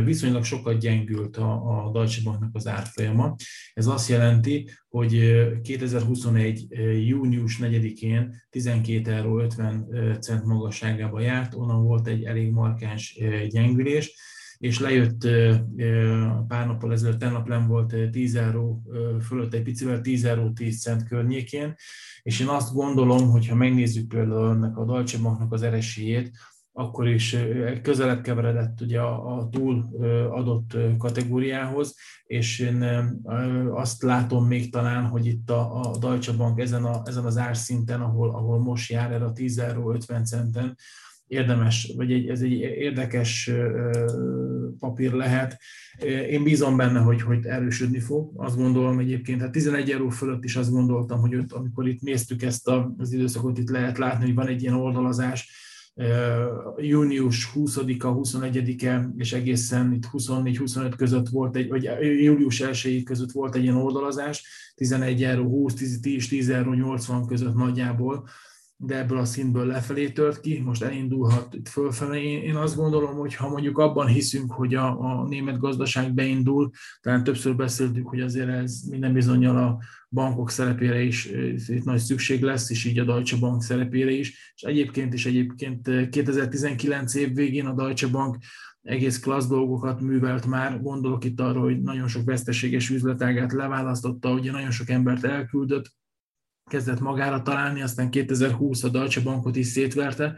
[0.05, 3.35] viszonylag sokat gyengült a, a Deutsche Banknak az árfolyama.
[3.75, 6.67] Ez azt jelenti, hogy 2021.
[7.07, 9.87] június 4-én 12 euró 50
[10.21, 14.15] cent magasságába járt, onnan volt egy elég markáns gyengülés,
[14.61, 15.29] és lejött
[16.49, 18.83] pár nappal ezelőtt, tennap nem volt 10 euró
[19.23, 21.75] fölött egy picivel, 10 euró 10 cent környékén,
[22.23, 26.31] és én azt gondolom, hogy ha megnézzük például ennek a Deutsche Banknak az eresélyét,
[26.73, 27.37] akkor is
[27.83, 29.89] közelebb keveredett ugye a, a túl
[30.31, 32.85] adott kategóriához, és én
[33.71, 38.01] azt látom még talán, hogy itt a, a Deutsche Bank ezen, a, ezen az árszinten,
[38.01, 40.77] ahol, ahol most jár, erre a 10 euró 50 centen,
[41.31, 43.51] érdemes, vagy egy, ez egy érdekes
[44.79, 45.59] papír lehet.
[46.31, 48.33] Én bízom benne, hogy, hogy erősödni fog.
[48.37, 52.43] Azt gondolom egyébként, hát 11 euró fölött is azt gondoltam, hogy ott, amikor itt néztük
[52.43, 55.69] ezt a, az időszakot, itt lehet látni, hogy van egy ilyen oldalazás,
[56.77, 61.91] június 20-a, 21-e, és egészen itt 24-25 között volt egy, vagy
[62.23, 67.55] július 1 között volt egy ilyen oldalazás, 11 euró 20, 10, 10 euró 80 között
[67.55, 68.29] nagyjából,
[68.83, 72.23] de ebből a szintből lefelé tört ki, most elindulhat itt fölfelé.
[72.23, 76.71] Én, én azt gondolom, hogy ha mondjuk abban hiszünk, hogy a, a német gazdaság beindul,
[77.01, 79.79] talán többször beszéltük, hogy azért ez minden bizonyal a
[80.11, 81.31] bankok szerepére is
[81.67, 86.09] itt nagy szükség lesz, és így a Deutsche Bank szerepére is, és egyébként is egyébként
[86.11, 88.37] 2019 év végén a Deutsche Bank
[88.83, 94.51] egész klassz dolgokat művelt már, gondolok itt arra, hogy nagyon sok veszteséges üzletágát leválasztotta, ugye
[94.51, 95.93] nagyon sok embert elküldött,
[96.71, 100.35] kezdett magára találni, aztán 2020 a Deutsche Bankot is szétverte,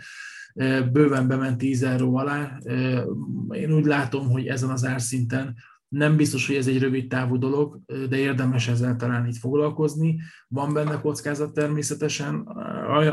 [0.92, 2.59] bőven bement 10 euró alá.
[3.51, 5.55] Én úgy látom, hogy ezen az árszinten
[5.88, 10.21] nem biztos, hogy ez egy rövid távú dolog, de érdemes ezzel talán itt foglalkozni.
[10.49, 12.49] Van benne kockázat természetesen,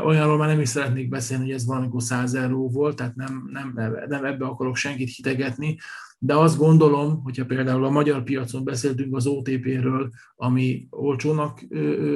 [0.04, 3.78] olyanról már nem is szeretnék beszélni, hogy ez valamikor 100 euró volt, tehát nem, nem,
[4.08, 5.76] nem ebbe akarok senkit hitegetni,
[6.22, 11.66] de azt gondolom, hogyha például a magyar piacon beszéltünk az OTP-ről, ami olcsónak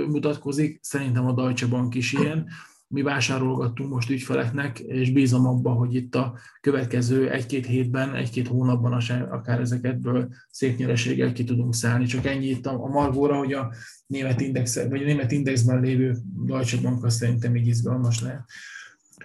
[0.09, 2.47] mutatkozik, szerintem a Deutsche Bank is ilyen.
[2.89, 8.93] Mi vásárolgattunk most ügyfeleknek, és bízom abban, hogy itt a következő egy-két hétben, egy-két hónapban
[9.31, 12.05] akár ezeketből szép nyereséggel ki tudunk szállni.
[12.05, 13.73] Csak ennyi itt a Margóra, hogy a
[14.07, 18.45] német, index, vagy a német indexben lévő Deutsche Bank azt szerintem így izgalmas lehet.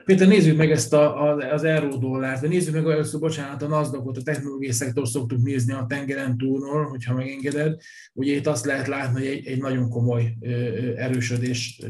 [0.05, 3.67] Péter, nézzük meg ezt a, a, az euró dollárt, vagy nézzük meg először, bocsánat, a
[3.67, 7.79] nasdaq a technológiai szektor szoktuk nézni a tengeren túlnól, hogyha megengeded.
[8.13, 10.37] Ugye itt azt lehet látni, hogy egy, egy nagyon komoly
[10.95, 11.81] erősödés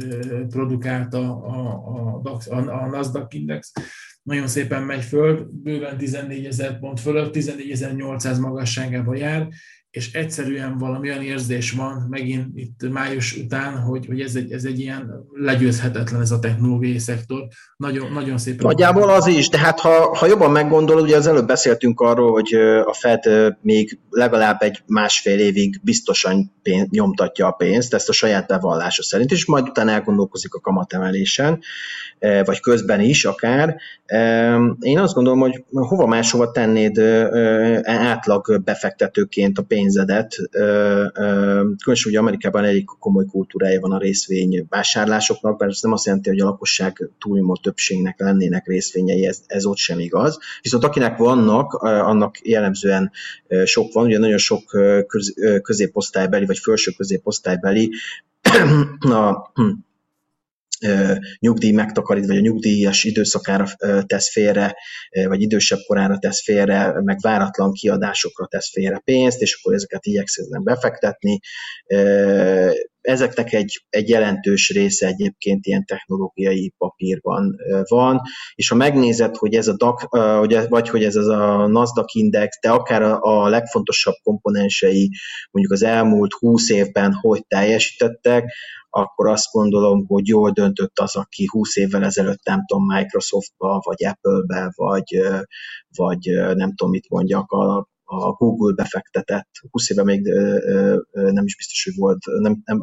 [0.50, 3.72] produkált a, a, a, a, a Nasdaq index.
[4.24, 9.48] Nagyon szépen megy föl, bőven 14 ezer pont fölött, 14.800 magasságában jár,
[9.92, 14.64] és egyszerűen valami olyan érzés van megint itt május után, hogy, hogy ez, egy, ez
[14.64, 17.48] egy ilyen legyőzhetetlen ez a technológiai szektor.
[17.78, 18.66] Nagyon, nagyon szépen.
[18.66, 22.54] Nagyjából az is, de hát ha, ha jobban meggondolod, ugye az előbb beszéltünk arról, hogy
[22.86, 23.24] a Fed
[23.62, 29.32] még legalább egy másfél évig biztosan pénz, nyomtatja a pénzt, ezt a saját bevallása szerint,
[29.32, 31.60] és majd utána elgondolkozik a kamatemelésen,
[32.20, 33.76] vagy közben is akár.
[34.80, 37.00] Én azt gondolom, hogy hova máshova tennéd
[37.84, 40.36] átlag befektetőként a pénzt, pénzedet.
[41.84, 46.30] Különösen ugye Amerikában elég komoly kultúrája van a részvény vásárlásoknak, mert ez nem azt jelenti,
[46.30, 50.40] hogy a lakosság túlnyomó többségnek lennének részvényei, ez, ez ott sem igaz.
[50.62, 53.12] Viszont akinek vannak, annak jellemzően
[53.64, 54.64] sok van, ugye nagyon sok
[55.08, 57.92] köz, középosztálybeli vagy felső középosztálybeli
[59.00, 59.52] a
[61.40, 63.66] nyugdíj megtakarít, vagy a nyugdíjas időszakára
[64.06, 64.76] tesz félre,
[65.26, 70.64] vagy idősebb korára tesz félre, meg váratlan kiadásokra tesz félre pénzt, és akkor ezeket igyekszenek
[70.64, 71.40] befektetni.
[73.10, 77.56] Ezeknek egy, egy jelentős része egyébként ilyen technológiai papírban
[77.88, 78.22] van,
[78.56, 80.02] és ha megnézed, hogy ez a DAC,
[80.70, 85.10] vagy hogy ez az a Nasdaq index, de akár a, legfontosabb komponensei
[85.52, 88.54] mondjuk az elmúlt 20 évben hogy teljesítettek,
[88.90, 94.06] akkor azt gondolom, hogy jól döntött az, aki 20 évvel ezelőtt nem tudom, Microsoftba, vagy
[94.06, 95.22] Apple-be, vagy,
[95.96, 96.20] vagy
[96.56, 100.22] nem tudom, mit mondjak, a, a Google befektetett, 20 éve még
[101.12, 102.80] nem is biztos, hogy volt, nem, nem,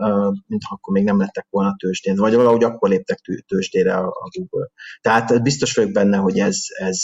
[0.47, 4.69] mintha akkor még nem lettek volna tőzsdén, vagy valahogy akkor léptek tőzsdére a, Google.
[5.01, 7.03] Tehát biztos vagyok benne, hogy ez, ez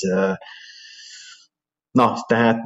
[1.90, 2.64] na, tehát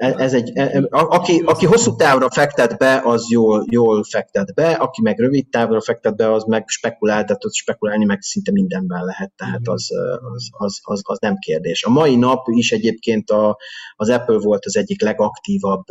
[0.00, 4.72] ez egy, e, e, aki, aki hosszú távra fektet be, az jól, jól fektet be,
[4.72, 9.04] aki meg rövid távra fektet be, az meg spekulál, tehát ott spekulálni meg szinte mindenben
[9.04, 9.88] lehet, tehát az,
[10.34, 11.84] az, az, az, az nem kérdés.
[11.84, 13.56] A mai nap is egyébként a,
[13.96, 15.84] az Apple volt az egyik legaktívabb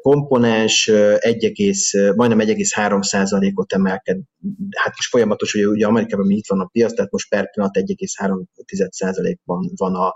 [0.00, 1.52] komponens, 1,
[2.14, 4.18] majdnem 1,3%-ot emelked,
[4.70, 9.70] hát most folyamatos, hogy ugye Amerikában itt van a piac, tehát most per pillanat 1,3%-ban
[9.76, 10.14] van a,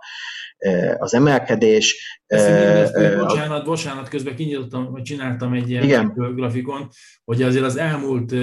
[0.98, 2.18] az emelkedés.
[2.26, 6.12] Ezt bocsánat, bocsánat, közben kinyitottam, vagy csináltam egy ilyen Igen.
[6.34, 6.88] grafikon,
[7.24, 8.34] hogy azért az elmúlt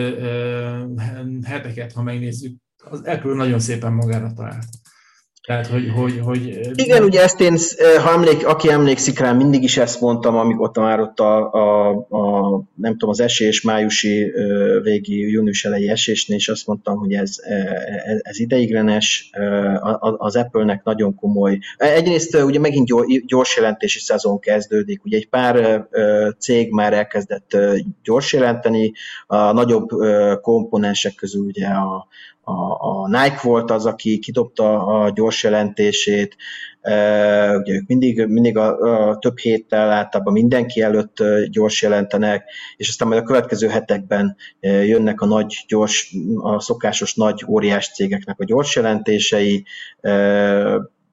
[1.43, 4.67] heteket, ha megnézzük, az Apple nagyon szépen magára talált.
[5.47, 6.59] Tehát, hogy, hogy, hogy...
[6.73, 7.57] Igen, ugye ezt én,
[8.03, 12.61] ha emlék, aki emlékszik rá, mindig is ezt mondtam, amikor már ott a, a, a,
[12.75, 14.31] nem tudom, az esés, májusi
[14.81, 17.35] végi, június elejé esésnél, és azt mondtam, hogy ez,
[18.05, 19.29] ez, ez ideiglenes,
[20.17, 21.59] az Apple-nek nagyon komoly.
[21.77, 22.87] Egyrészt ugye megint
[23.25, 25.87] gyors jelentési szezon kezdődik, ugye egy pár
[26.39, 27.57] cég már elkezdett
[28.03, 28.91] gyors jelenteni,
[29.27, 29.87] a nagyobb
[30.41, 32.07] komponensek közül ugye a,
[32.47, 36.35] a, a Nike volt az, aki kidobta a gyors jelentését,
[37.57, 38.77] ugye ők mindig, mindig a,
[39.09, 41.17] a több héttel általában mindenki előtt
[41.49, 42.43] gyors jelentenek,
[42.77, 48.39] és aztán majd a következő hetekben jönnek a nagy, gyors, a szokásos nagy óriás cégeknek
[48.39, 49.65] a gyors jelentései,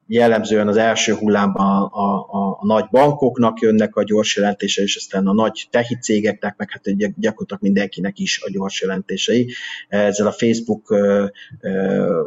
[0.07, 5.27] jellemzően az első hullámban a, a, a, nagy bankoknak jönnek a gyors jelentése, és aztán
[5.27, 9.53] a nagy tehi cégeknek, meg hát gyakorlatilag mindenkinek is a gyors jelentései.
[9.89, 10.95] Ezzel a Facebook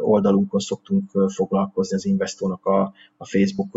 [0.02, 3.74] oldalunkon szoktunk foglalkozni az investornak a, a Facebook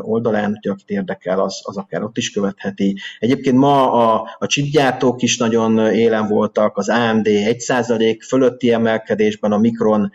[0.00, 2.96] oldalán, hogy akit érdekel, az, az akár ott is követheti.
[3.18, 9.58] Egyébként ma a, a chipgyártók is nagyon élen voltak, az AMD 1% fölötti emelkedésben, a
[9.58, 10.12] Micron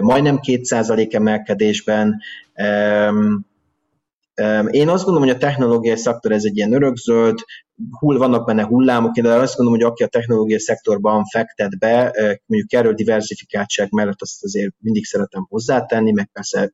[0.00, 2.22] majdnem 2% emelkedésben, években.
[4.70, 7.38] Én azt gondolom, hogy a technológiai szektor ez egy ilyen örökzöld,
[7.98, 12.12] hull, vannak benne hullámok, de azt gondolom, hogy aki a technológiai szektorban fektet be,
[12.46, 16.72] mondjuk erről diversifikáltság mellett azt azért mindig szeretem hozzátenni, meg persze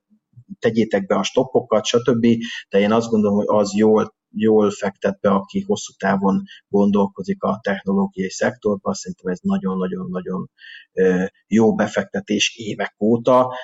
[0.59, 2.27] tegyétek be a stoppokat, stb.
[2.69, 7.59] De én azt gondolom, hogy az jól, jól fektet be, aki hosszú távon gondolkozik a
[7.63, 8.95] technológiai szektorban.
[8.95, 10.51] Szerintem ez nagyon-nagyon-nagyon
[11.47, 13.55] jó befektetés évek óta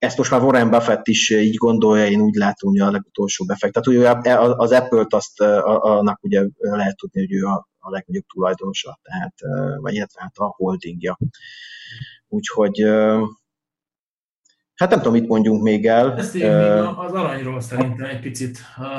[0.00, 4.04] ezt most már Warren Buffett is így gondolja, én úgy látom, hogy a legutolsó befektető.
[4.56, 9.34] Az Apple-t azt annak ugye lehet tudni, hogy ő a, a legnagyobb tulajdonosa, tehát,
[9.80, 11.18] vagy illetve hát a holdingja.
[12.28, 12.84] Úgyhogy
[14.74, 16.16] Hát nem tudom, mit mondjunk még el.
[16.16, 18.58] Ezt én még az aranyról szerintem egy picit.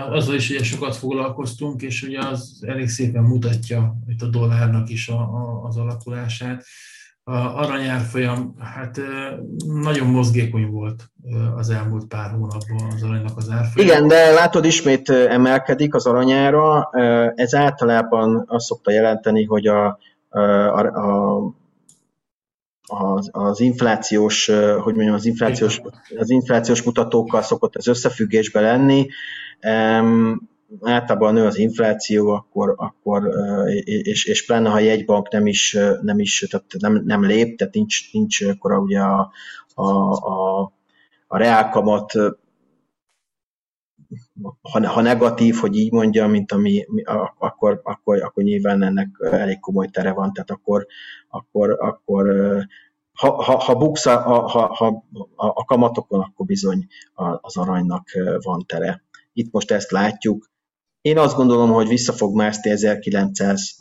[0.10, 5.08] Azzal is ugye sokat foglalkoztunk, és ugye az elég szépen mutatja itt a dollárnak is
[5.08, 6.66] a, a, az alakulását
[7.32, 9.00] aranyárfolyam hát
[9.65, 11.12] nagyon mozgékony volt
[11.56, 13.88] az elmúlt pár hónapban az aranynak az árfolyam.
[13.88, 16.89] Igen, de látod, ismét emelkedik az aranyára.
[17.36, 20.39] Ez általában azt szokta jelenteni, hogy a, a,
[20.80, 21.39] a
[22.94, 24.46] az, az inflációs,
[24.80, 25.82] hogy mondjam, az inflációs,
[26.17, 29.08] az inflációs mutatókkal szokott ez összefüggésbe lenni
[30.81, 33.29] általában nő az infláció, akkor, akkor
[33.84, 37.73] és, és pláne ha egy bank nem is, nem, is tehát nem, nem lép, tehát
[37.73, 39.31] nincs, nincs akkor ugye a,
[39.73, 40.62] a, a,
[41.27, 42.13] a reálkamat
[44.62, 46.86] ha, ha negatív, hogy így mondja, mint ami,
[47.38, 50.86] akkor, akkor, akkor nyilván ennek elég komoly tere van, tehát akkor,
[51.29, 52.25] akkor, akkor
[53.13, 55.03] ha, ha, ha buksz a, ha, ha,
[55.36, 56.88] a kamatokon, akkor bizony
[57.41, 58.07] az aranynak
[58.41, 59.03] van tere.
[59.34, 60.51] Itt most ezt látjuk,
[61.02, 63.76] én azt gondolom, hogy vissza fog mászni 1900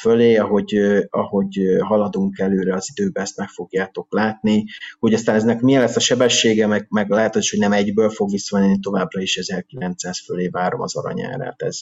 [0.00, 0.74] fölé, ahogy,
[1.10, 4.64] ahogy haladunk előre az időbe, ezt meg fogjátok látni.
[4.98, 8.78] Hogy aztán eznek milyen lesz a sebessége, meg, meg lehet, hogy nem egyből fog visszamenni,
[8.78, 11.62] továbbra is 1900 fölé várom az aranyárát.
[11.62, 11.80] Ez,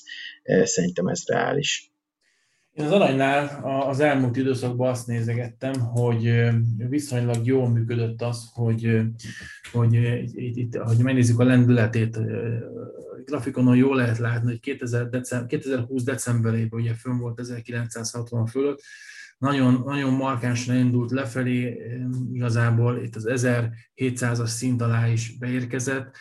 [0.65, 1.91] szerintem ez reális.
[2.73, 6.49] Én az aranynál az elmúlt időszakban azt nézegettem, hogy
[6.89, 9.01] viszonylag jól működött az, hogy,
[9.73, 9.95] hogy,
[10.35, 12.19] itt, hogy megnézzük a lendületét.
[13.25, 18.81] Grafikonon jól lehet látni, hogy 2000 december, 2020 decemberében ugye fönn volt 1960 fölött,
[19.39, 21.81] nagyon, nagyon markánsan indult lefelé,
[22.33, 26.17] igazából itt az 1700-as szint alá is beérkezett,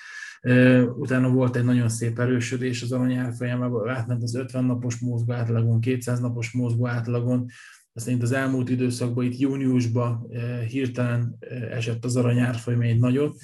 [0.98, 5.80] Utána volt egy nagyon szép erősödés az arany árfolyamában, átment az 50 napos mozgó átlagon,
[5.80, 7.46] 200 napos mozgó átlagon,
[7.94, 10.28] aztán az elmúlt időszakban, itt júniusban
[10.68, 11.38] hirtelen
[11.72, 13.38] esett az arany árfolyam egy nagyot,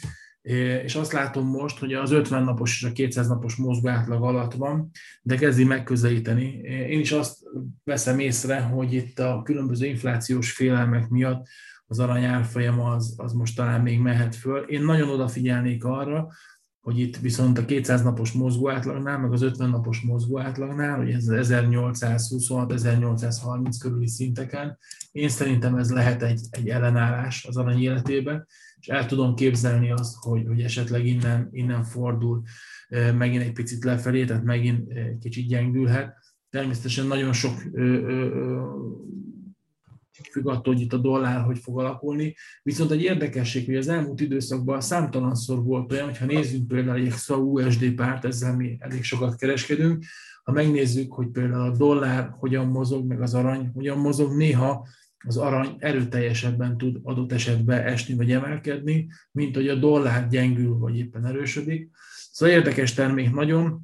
[0.83, 4.53] és azt látom most, hogy az 50 napos és a 200 napos mozgó átlag alatt
[4.53, 4.89] van,
[5.21, 6.59] de kezdi megközelíteni.
[6.89, 7.37] Én is azt
[7.83, 11.47] veszem észre, hogy itt a különböző inflációs félelmek miatt
[11.87, 14.61] az arany árfolyam az, az most talán még mehet föl.
[14.61, 16.27] Én nagyon odafigyelnék arra,
[16.85, 21.09] hogy itt viszont a 200 napos mozgó átlagnál, meg az 50 napos mozgó átlagnál, hogy
[21.09, 24.77] ez az 1826-1830 körüli szinteken,
[25.11, 28.47] én szerintem ez lehet egy, egy ellenállás az arany életében,
[28.79, 32.41] és el tudom képzelni azt, hogy, hogy esetleg innen, innen fordul
[33.17, 36.13] megint egy picit lefelé, tehát megint kicsit gyengülhet.
[36.49, 37.53] Természetesen nagyon sok
[40.31, 42.35] függ attól, hogy itt a dollár hogy fog alakulni.
[42.63, 47.37] Viszont egy érdekesség, hogy az elmúlt időszakban számtalanszor volt olyan, hogyha nézzünk például egy XA
[47.37, 50.05] USD párt, ezzel mi elég sokat kereskedünk,
[50.43, 54.87] ha megnézzük, hogy például a dollár hogyan mozog, meg az arany hogyan mozog, néha
[55.27, 60.97] az arany erőteljesebben tud adott esetben esni vagy emelkedni, mint hogy a dollár gyengül vagy
[60.97, 61.89] éppen erősödik.
[62.31, 63.81] Szóval érdekes termék nagyon.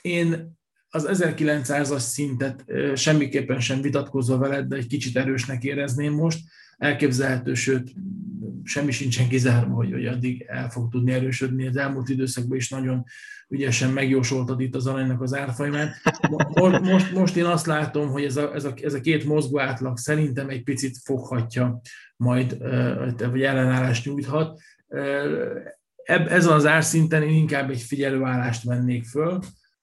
[0.00, 0.58] Én
[0.90, 2.64] az 1900-as szintet
[2.94, 6.40] semmiképpen sem vitatkozva veled, de egy kicsit erősnek érezném most.
[6.78, 7.92] Elképzelhető, sőt,
[8.64, 11.66] semmi sincsen kizárva, hogy, hogy addig el fog tudni erősödni.
[11.66, 13.04] Az elmúlt időszakban is nagyon
[13.48, 15.94] ügyesen megjósoltad itt az aranynak az árfolyamát.
[16.54, 19.60] Most, most, most én azt látom, hogy ez a, ez, a, ez a két mozgó
[19.60, 21.80] átlag szerintem egy picit foghatja
[22.16, 22.58] majd,
[23.30, 24.60] vagy ellenállást nyújthat.
[26.04, 29.38] Ez az árszinten én inkább egy figyelőállást vennék föl,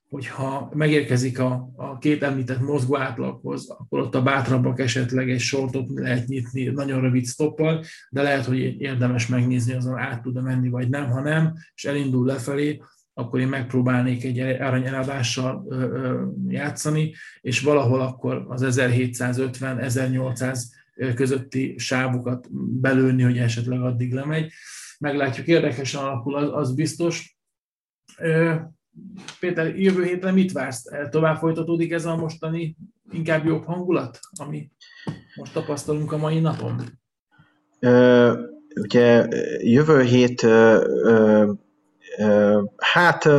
[0.09, 5.89] hogyha megérkezik a, a két említett mozgó átlaghoz, akkor ott a bátrabbak esetleg egy sortot
[5.93, 10.89] lehet nyitni nagyon rövid stoppal, de lehet, hogy érdemes megnézni, azon át tud menni, vagy
[10.89, 11.09] nem.
[11.09, 12.81] Ha nem, és elindul lefelé,
[13.13, 15.67] akkor én megpróbálnék egy aranyeladással
[16.47, 20.59] játszani, és valahol akkor az 1750-1800
[21.15, 22.47] közötti sávokat
[22.79, 24.51] belőni, hogy esetleg addig lemegy.
[24.99, 27.37] Meglátjuk, érdekesen alakul, az, az biztos.
[29.39, 30.83] Péter, jövő héten mit vársz?
[31.09, 32.77] Tovább folytatódik ez a mostani
[33.11, 34.71] inkább jobb hangulat, ami
[35.35, 36.81] most tapasztalunk a mai napon?
[37.79, 38.33] Ö,
[38.75, 39.27] ugye
[39.61, 40.83] jövő hét ö,
[42.17, 43.29] ö, hát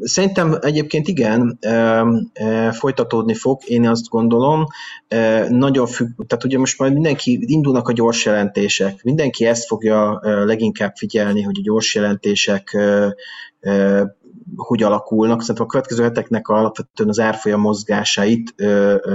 [0.00, 1.58] Szerintem egyébként igen,
[2.70, 4.66] folytatódni fog, én azt gondolom.
[5.48, 10.94] Nagyon függ, tehát ugye most majd mindenki, indulnak a gyors jelentések, mindenki ezt fogja leginkább
[10.96, 12.76] figyelni, hogy a gyors jelentések
[14.56, 15.40] hogy alakulnak.
[15.40, 18.54] Szerintem a következő heteknek alapvetően az árfolyam mozgásait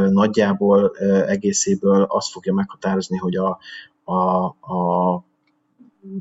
[0.09, 0.91] nagyjából
[1.27, 3.59] egészéből azt fogja meghatározni, hogy a,
[4.03, 5.25] a, a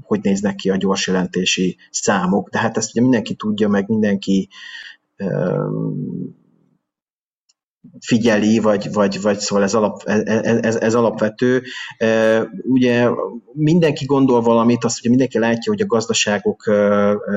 [0.03, 2.49] hogy néznek ki a gyors jelentési számok.
[2.49, 4.49] De hát ezt ugye mindenki tudja, meg mindenki
[8.01, 11.63] figyeli, vagy, vagy, vagy szóval ez, alap, ez, ez, ez alapvető.
[12.63, 13.09] Ugye
[13.53, 16.71] mindenki gondol valamit, azt ugye mindenki látja, hogy a gazdaságok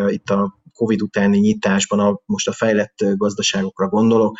[0.07, 4.37] itt a Covid utáni nyitásban, a, most a fejlett gazdaságokra gondolok,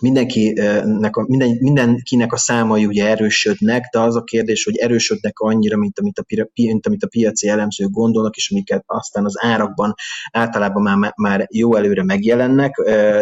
[0.00, 5.76] mindenkinek a, minden, mindenkinek a számai ugye erősödnek, de az a kérdés, hogy erősödnek annyira,
[5.76, 6.24] mint amit a,
[6.54, 9.94] mint amit a piaci elemzők gondolnak, és amiket aztán az árakban
[10.32, 12.74] általában már, már jó előre megjelennek.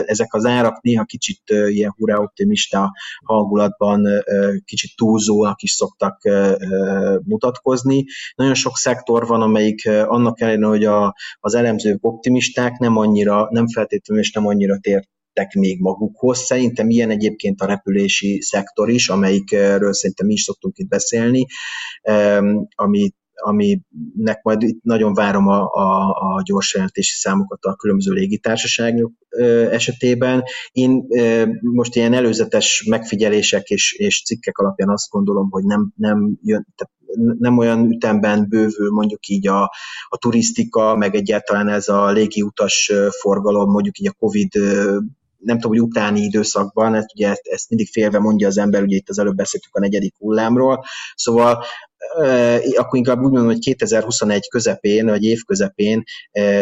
[0.06, 2.92] Ezek az árak néha kicsit ilyen hurrá optimista
[3.24, 4.06] hangulatban
[4.64, 6.20] kicsit túlzóak is szoktak
[7.24, 8.04] mutatkozni.
[8.34, 13.68] Nagyon sok szektor van, amelyik annak ellenére, hogy a, az elemzők optimisták, nem annyira, nem
[13.68, 15.08] feltétlenül és nem annyira tért
[15.38, 16.38] vettek még magukhoz.
[16.38, 21.46] Szerintem ilyen egyébként a repülési szektor is, amelyikről szerintem mi is szoktunk itt beszélni,
[22.74, 29.12] ami aminek majd itt nagyon várom a, a, a gyors jelentési számokat a különböző légitársaságok
[29.70, 30.42] esetében.
[30.72, 31.06] Én
[31.60, 36.66] most ilyen előzetes megfigyelések és, és cikkek alapján azt gondolom, hogy nem, nem jön,
[37.38, 39.62] nem olyan ütemben bővül mondjuk így a,
[40.08, 44.50] a turisztika, meg egyáltalán ez a légiutas forgalom, mondjuk így a Covid
[45.38, 49.08] nem tudom, hogy utáni időszakban, ezt, ugye ezt mindig félve mondja az ember, ugye itt
[49.08, 50.84] az előbb beszéltük a negyedik hullámról,
[51.14, 51.64] szóval
[52.76, 56.02] akkor inkább úgy mondom, hogy 2021 közepén, vagy év közepén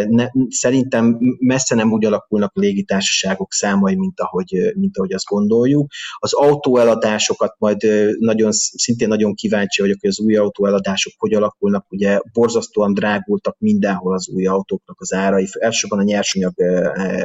[0.08, 5.90] ne, szerintem messze nem úgy alakulnak a légitársaságok számai, mint ahogy, mint ahogy azt gondoljuk.
[6.18, 7.86] Az autóeladásokat majd
[8.18, 11.86] nagyon, szintén nagyon kíváncsi vagyok, hogy az új autóeladások hogy alakulnak.
[11.88, 16.52] Ugye borzasztóan drágultak mindenhol az új autóknak az árai, elsősorban a nyersanyag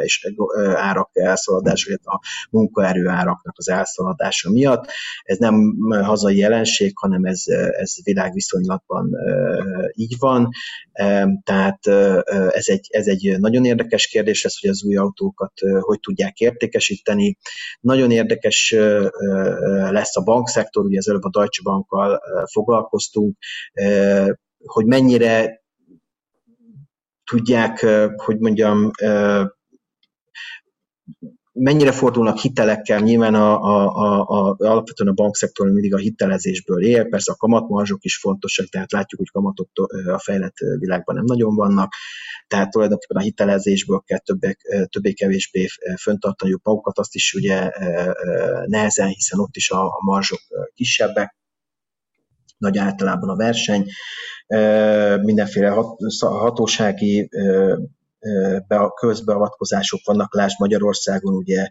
[0.01, 0.27] és
[0.75, 4.85] árak elszaladása, illetve a munkaerő áraknak az elszaladása miatt.
[5.23, 7.43] Ez nem hazai jelenség, hanem ez,
[7.79, 9.09] ez világviszonylatban
[9.93, 10.49] így van.
[11.43, 11.87] Tehát
[12.49, 17.37] ez egy, ez egy nagyon érdekes kérdés lesz, hogy az új autókat hogy tudják értékesíteni.
[17.79, 18.75] Nagyon érdekes
[19.89, 22.21] lesz a bankszektor, ugye az előbb a Deutsche Bankkal
[22.51, 23.37] foglalkoztunk,
[24.65, 25.61] hogy mennyire
[27.23, 27.85] tudják,
[28.15, 28.91] hogy mondjam,
[31.53, 37.07] mennyire fordulnak hitelekkel, nyilván a, a, a, a, alapvetően a bankszektor mindig a hitelezésből él,
[37.07, 39.69] persze a kamatmarzsok is fontosak, tehát látjuk, hogy kamatok
[40.07, 41.93] a fejlett világban nem nagyon vannak,
[42.47, 44.19] tehát tulajdonképpen a hitelezésből kell
[44.85, 45.67] többé-kevésbé
[46.01, 47.71] föntartaniuk magukat, azt is ugye
[48.65, 50.39] nehezen, hiszen ott is a, a marzsok
[50.73, 51.35] kisebbek,
[52.57, 53.85] nagy általában a verseny,
[55.21, 55.75] mindenféle
[56.19, 57.29] hatósági
[58.67, 61.67] be közbeavatkozások vannak, lásd Magyarországon, ugye,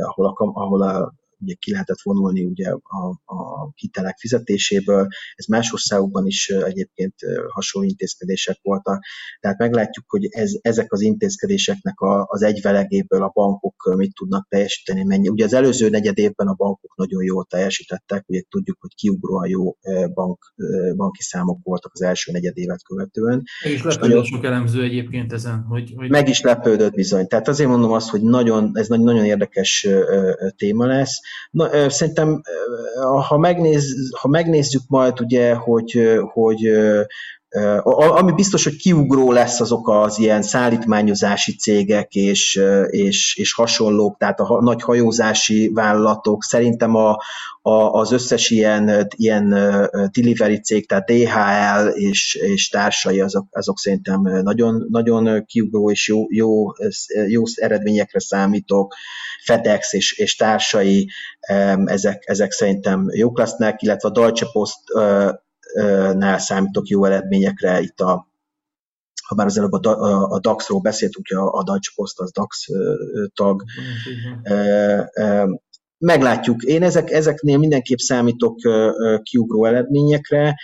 [0.00, 5.06] ahol a, ahol a ugye ki lehetett vonulni ugye a, a hitelek fizetéséből.
[5.34, 7.14] Ez más országokban is egyébként
[7.48, 9.04] hasonló intézkedések voltak.
[9.40, 15.02] Tehát meglátjuk, hogy ez, ezek az intézkedéseknek a, az egyvelegéből a bankok mit tudnak teljesíteni,
[15.02, 15.28] mennyi.
[15.28, 19.76] Ugye az előző negyed évben a bankok nagyon jól teljesítettek, ugye tudjuk, hogy kiugróan jó
[20.14, 20.54] bank,
[20.96, 23.42] banki számok voltak az első negyed évet követően.
[23.64, 26.10] Meg is lepődött sok elemző egyébként ezen, hogy, hogy...
[26.10, 27.26] Meg is lepődött bizony.
[27.26, 29.88] Tehát azért mondom azt, hogy nagyon, ez nagyon érdekes
[30.56, 31.20] téma lesz.
[31.50, 32.42] Na, szerintem,
[33.28, 36.70] ha, megnéz, ha megnézzük majd, ugye, hogy, hogy
[37.94, 44.40] ami biztos, hogy kiugró lesz azok az ilyen szállítmányozási cégek és, és, és hasonlók, tehát
[44.40, 46.42] a nagy hajózási vállalatok.
[46.42, 47.10] Szerintem a,
[47.62, 49.48] a, az összes ilyen, ilyen
[50.12, 56.24] delivery cég, tehát DHL és, és társai, azok, azok szerintem nagyon, nagyon kiugró és jó,
[56.28, 56.66] jó,
[57.28, 58.94] jó eredményekre számítok.
[59.44, 61.10] FedEx és, és társai,
[61.84, 64.78] ezek, ezek szerintem jók lesznek, illetve a Deutsche Post
[66.14, 68.26] nál számítok jó eredményekre itt a
[69.26, 72.66] ha már az előbb a, a DAX-ról beszéltünk, a, a Deutsche Post az DAX
[73.34, 73.62] tag.
[75.98, 76.62] Meglátjuk.
[76.62, 78.58] Én ezek, ezeknél mindenképp számítok
[79.22, 80.56] kiugró eredményekre.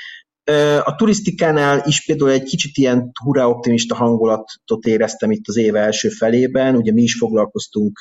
[0.85, 6.09] A turisztikánál is például egy kicsit ilyen hurrá optimista hangulatot éreztem itt az év első
[6.09, 7.99] felében, ugye mi is foglalkoztunk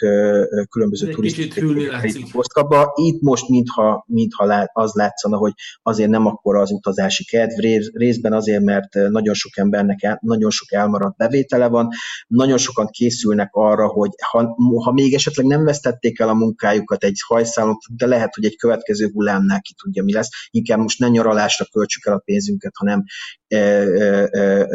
[0.70, 2.92] különböző turisztikai posztkaba.
[2.96, 7.60] Itt most mintha, mintha az látszana, hogy azért nem akkora az utazási kedv,
[7.94, 11.90] részben azért, mert nagyon sok embernek nagyon sok elmaradt bevétele van,
[12.28, 17.20] nagyon sokan készülnek arra, hogy ha, ha még esetleg nem vesztették el a munkájukat egy
[17.28, 21.66] hajszálon, de lehet, hogy egy következő hullámnál ki tudja, mi lesz, inkább most ne nyaralásra
[21.72, 23.04] költsük el a pénzünket, hanem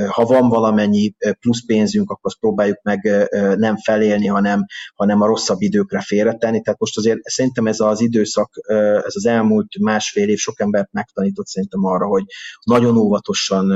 [0.08, 5.60] ha van valamennyi plusz pénzünk, akkor azt próbáljuk meg nem felélni, hanem, hanem a rosszabb
[5.60, 6.60] időkre félretenni.
[6.60, 8.50] Tehát most azért szerintem ez az időszak,
[9.06, 12.24] ez az elmúlt másfél év sok embert megtanított szerintem arra, hogy
[12.64, 13.66] nagyon óvatosan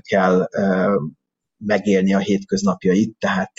[0.00, 0.48] kell
[1.64, 3.52] megélni a hétköznapjait, tehát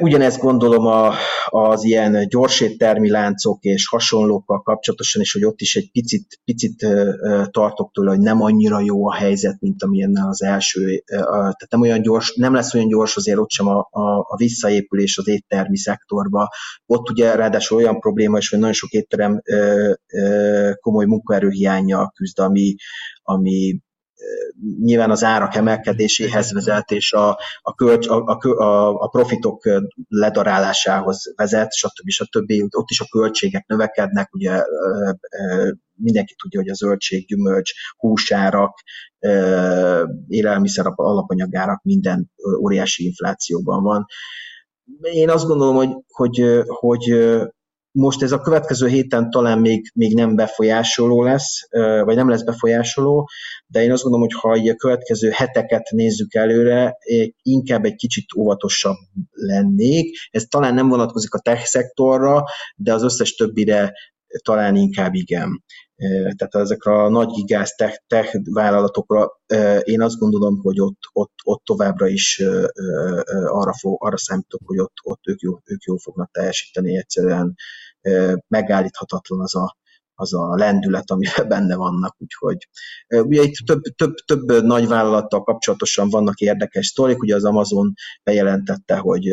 [0.00, 1.12] Ugyanezt gondolom a,
[1.46, 6.86] az ilyen gyorséttermi láncok és hasonlókkal kapcsolatosan is, hogy ott is egy picit, picit
[7.50, 12.02] tartok tőle, hogy nem annyira jó a helyzet, mint amilyen az első, tehát nem olyan
[12.02, 16.48] gyors, nem lesz olyan gyors azért ott sem a, a, a visszaépülés az éttermi szektorba.
[16.86, 19.42] Ott ugye ráadásul olyan probléma is, hogy nagyon sok étterem
[20.80, 22.74] komoly munkaerőhiányjal küzd, ami,
[23.22, 23.78] ami
[24.80, 29.62] nyilván az árak emelkedéséhez vezet, és a, a, kölcs, a, a, a profitok
[30.08, 32.08] ledarálásához vezet, stb.
[32.08, 32.52] stb.
[32.76, 34.62] Ott is a költségek növekednek, ugye
[35.94, 38.82] mindenki tudja, hogy a zöldség, gyümölcs, húsárak,
[40.28, 44.06] élelmiszer alapanyagárak minden óriási inflációban van.
[45.00, 47.14] Én azt gondolom, hogy, hogy, hogy
[47.96, 51.68] most ez a következő héten talán még, még nem befolyásoló lesz,
[52.04, 53.28] vagy nem lesz befolyásoló,
[53.66, 56.96] de én azt gondolom, hogy ha a következő heteket nézzük előre,
[57.42, 58.96] inkább egy kicsit óvatosabb
[59.30, 60.16] lennék.
[60.30, 62.44] Ez talán nem vonatkozik a tech szektorra,
[62.76, 63.92] de az összes többire
[64.44, 65.64] talán inkább igen.
[66.36, 69.40] Tehát ezekre a nagy gigász tech, tech vállalatokra
[69.82, 72.42] én azt gondolom, hogy ott, ott, ott továbbra is
[73.46, 76.96] arra, fog, arra számítok, hogy ott, ott ők, jó, ők jó fognak teljesíteni.
[76.96, 77.54] Egyszerűen
[78.48, 79.76] megállíthatatlan az a,
[80.14, 82.16] az a lendület, amiben benne vannak.
[82.18, 82.68] Úgyhogy.
[83.08, 87.92] Ugye itt több, több, több nagyvállalattal kapcsolatosan vannak érdekes sztorik, ugye az Amazon
[88.22, 89.28] bejelentette, hogy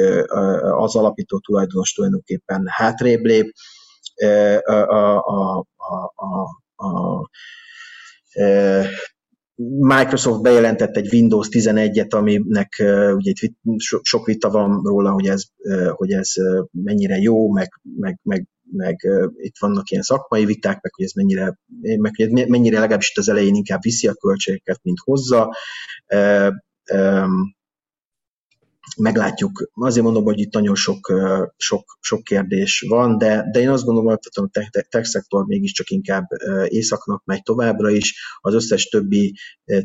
[0.60, 3.54] az alapító tulajdonos tulajdonképpen hátrébb lép,
[4.66, 5.68] a, a, a,
[6.16, 7.28] a, a,
[9.80, 13.58] Microsoft bejelentett egy Windows 11-et, aminek uh, ugye itt
[14.02, 18.48] sok vita van róla, hogy ez, uh, hogy ez uh, mennyire jó, meg, meg, meg,
[18.72, 21.60] meg uh, itt vannak ilyen szakmai viták, meg hogy ez mennyire,
[21.98, 25.56] meg, hogy mennyire legalábbis itt az elején inkább viszi a költségeket, mint hozza.
[28.98, 29.70] Meglátjuk.
[29.74, 31.14] Azért mondom, hogy itt nagyon sok,
[31.58, 35.90] sok, sok kérdés van, de, de én azt gondolom, hogy a tech, tech szektor mégiscsak
[35.90, 36.28] inkább
[36.68, 39.36] északnak megy továbbra is, az összes többi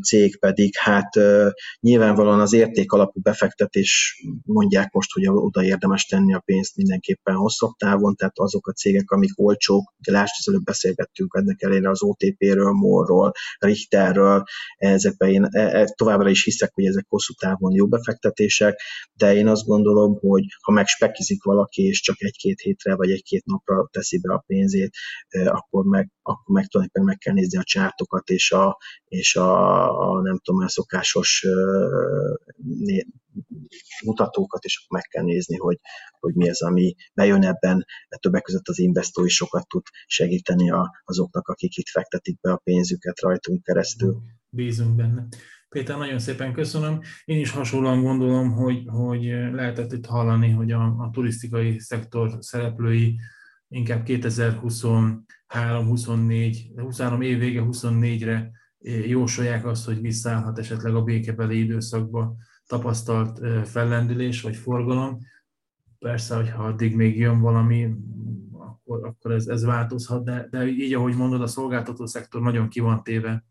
[0.03, 1.19] cég pedig hát
[1.81, 7.73] nyilvánvalóan az érték alapú befektetés mondják most, hogy oda érdemes tenni a pénzt mindenképpen hosszabb
[7.77, 12.03] távon, tehát azok a cégek, amik olcsók, de lásd, az előbb beszélgettünk ennek elére az
[12.03, 14.45] OTP-ről, MOL-ról, Richterről,
[14.77, 18.81] ezekben én e, e, továbbra is hiszek, hogy ezek hosszú távon jó befektetések,
[19.14, 23.89] de én azt gondolom, hogy ha megspekizik valaki, és csak egy-két hétre vagy egy-két napra
[23.93, 24.91] teszi be a pénzét,
[25.45, 30.22] akkor meg, akkor meg tulajdonképpen meg kell nézni a csártokat, és a, és a, a
[30.22, 31.47] nem tudom, a szokásos
[34.05, 35.78] mutatókat, és akkor meg kell nézni, hogy,
[36.20, 37.84] hogy mi az, ami bejön ebben.
[38.20, 42.61] Többek között az investor is sokat tud segíteni a, azoknak, akik itt fektetik be a
[42.64, 44.16] pénzüket rajtunk keresztül.
[44.51, 45.28] Bízunk benne.
[45.69, 47.01] Péter, nagyon szépen köszönöm.
[47.25, 53.19] Én is hasonlóan gondolom, hogy, hogy lehetett itt hallani, hogy a, a turisztikai szektor szereplői
[53.69, 58.51] inkább 2023-24, 23 év vége 24-re
[59.07, 62.35] jósolják azt, hogy visszaállhat esetleg a békebeli időszakba
[62.66, 65.19] tapasztalt fellendülés vagy forgalom.
[65.99, 67.95] Persze, hogyha addig még jön valami,
[68.53, 72.81] akkor, akkor ez, ez változhat, de, de így, ahogy mondod, a szolgáltató szektor nagyon ki
[72.81, 73.45] van téve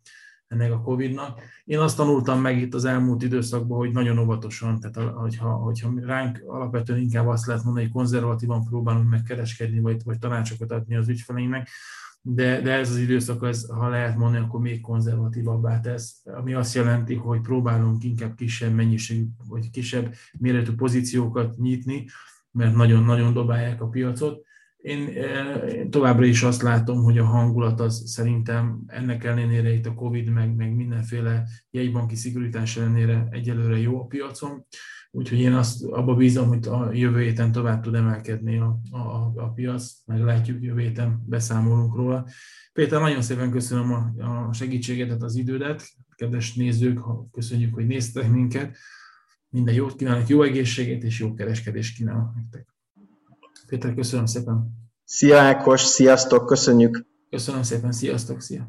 [0.48, 1.42] ennek a Covid-nak.
[1.66, 6.44] Én azt tanultam meg itt az elmúlt időszakban, hogy nagyon óvatosan, tehát hogyha, hogyha ránk
[6.46, 11.70] alapvetően inkább azt lehet mondani, hogy konzervatívan próbálunk megkereskedni, vagy, vagy tanácsokat adni az ügyfeleinknek,
[12.22, 16.76] de, de ez az időszak, ez, ha lehet mondani, akkor még konzervatívabbá tesz, ami azt
[16.76, 22.06] jelenti, hogy próbálunk inkább kisebb mennyiségű, vagy kisebb méretű pozíciókat nyitni,
[22.52, 24.47] mert nagyon-nagyon dobálják a piacot,
[24.88, 30.30] én továbbra is azt látom, hogy a hangulat az szerintem ennek ellenére itt a Covid,
[30.30, 34.66] meg, meg mindenféle jegybanki szigorítás ellenére egyelőre jó a piacon.
[35.12, 39.52] Úgyhogy én azt abba bízom, hogy a jövő héten tovább tud emelkedni a, a, a
[39.54, 42.28] piac, meglátjuk, jövő héten beszámolunk róla.
[42.74, 44.14] Péter, nagyon szépen köszönöm a,
[44.48, 45.84] a segítségedet, az idődet.
[46.16, 47.00] Kedves nézők,
[47.32, 48.78] köszönjük, hogy néztek minket.
[49.50, 52.77] Minden jót kívánok, jó egészséget és jó kereskedést kívánok nektek.
[53.68, 54.72] Péter, köszönöm szépen.
[55.04, 57.06] Szia Ákos, sziasztok, köszönjük.
[57.30, 58.66] Köszönöm szépen, sziasztok, szia.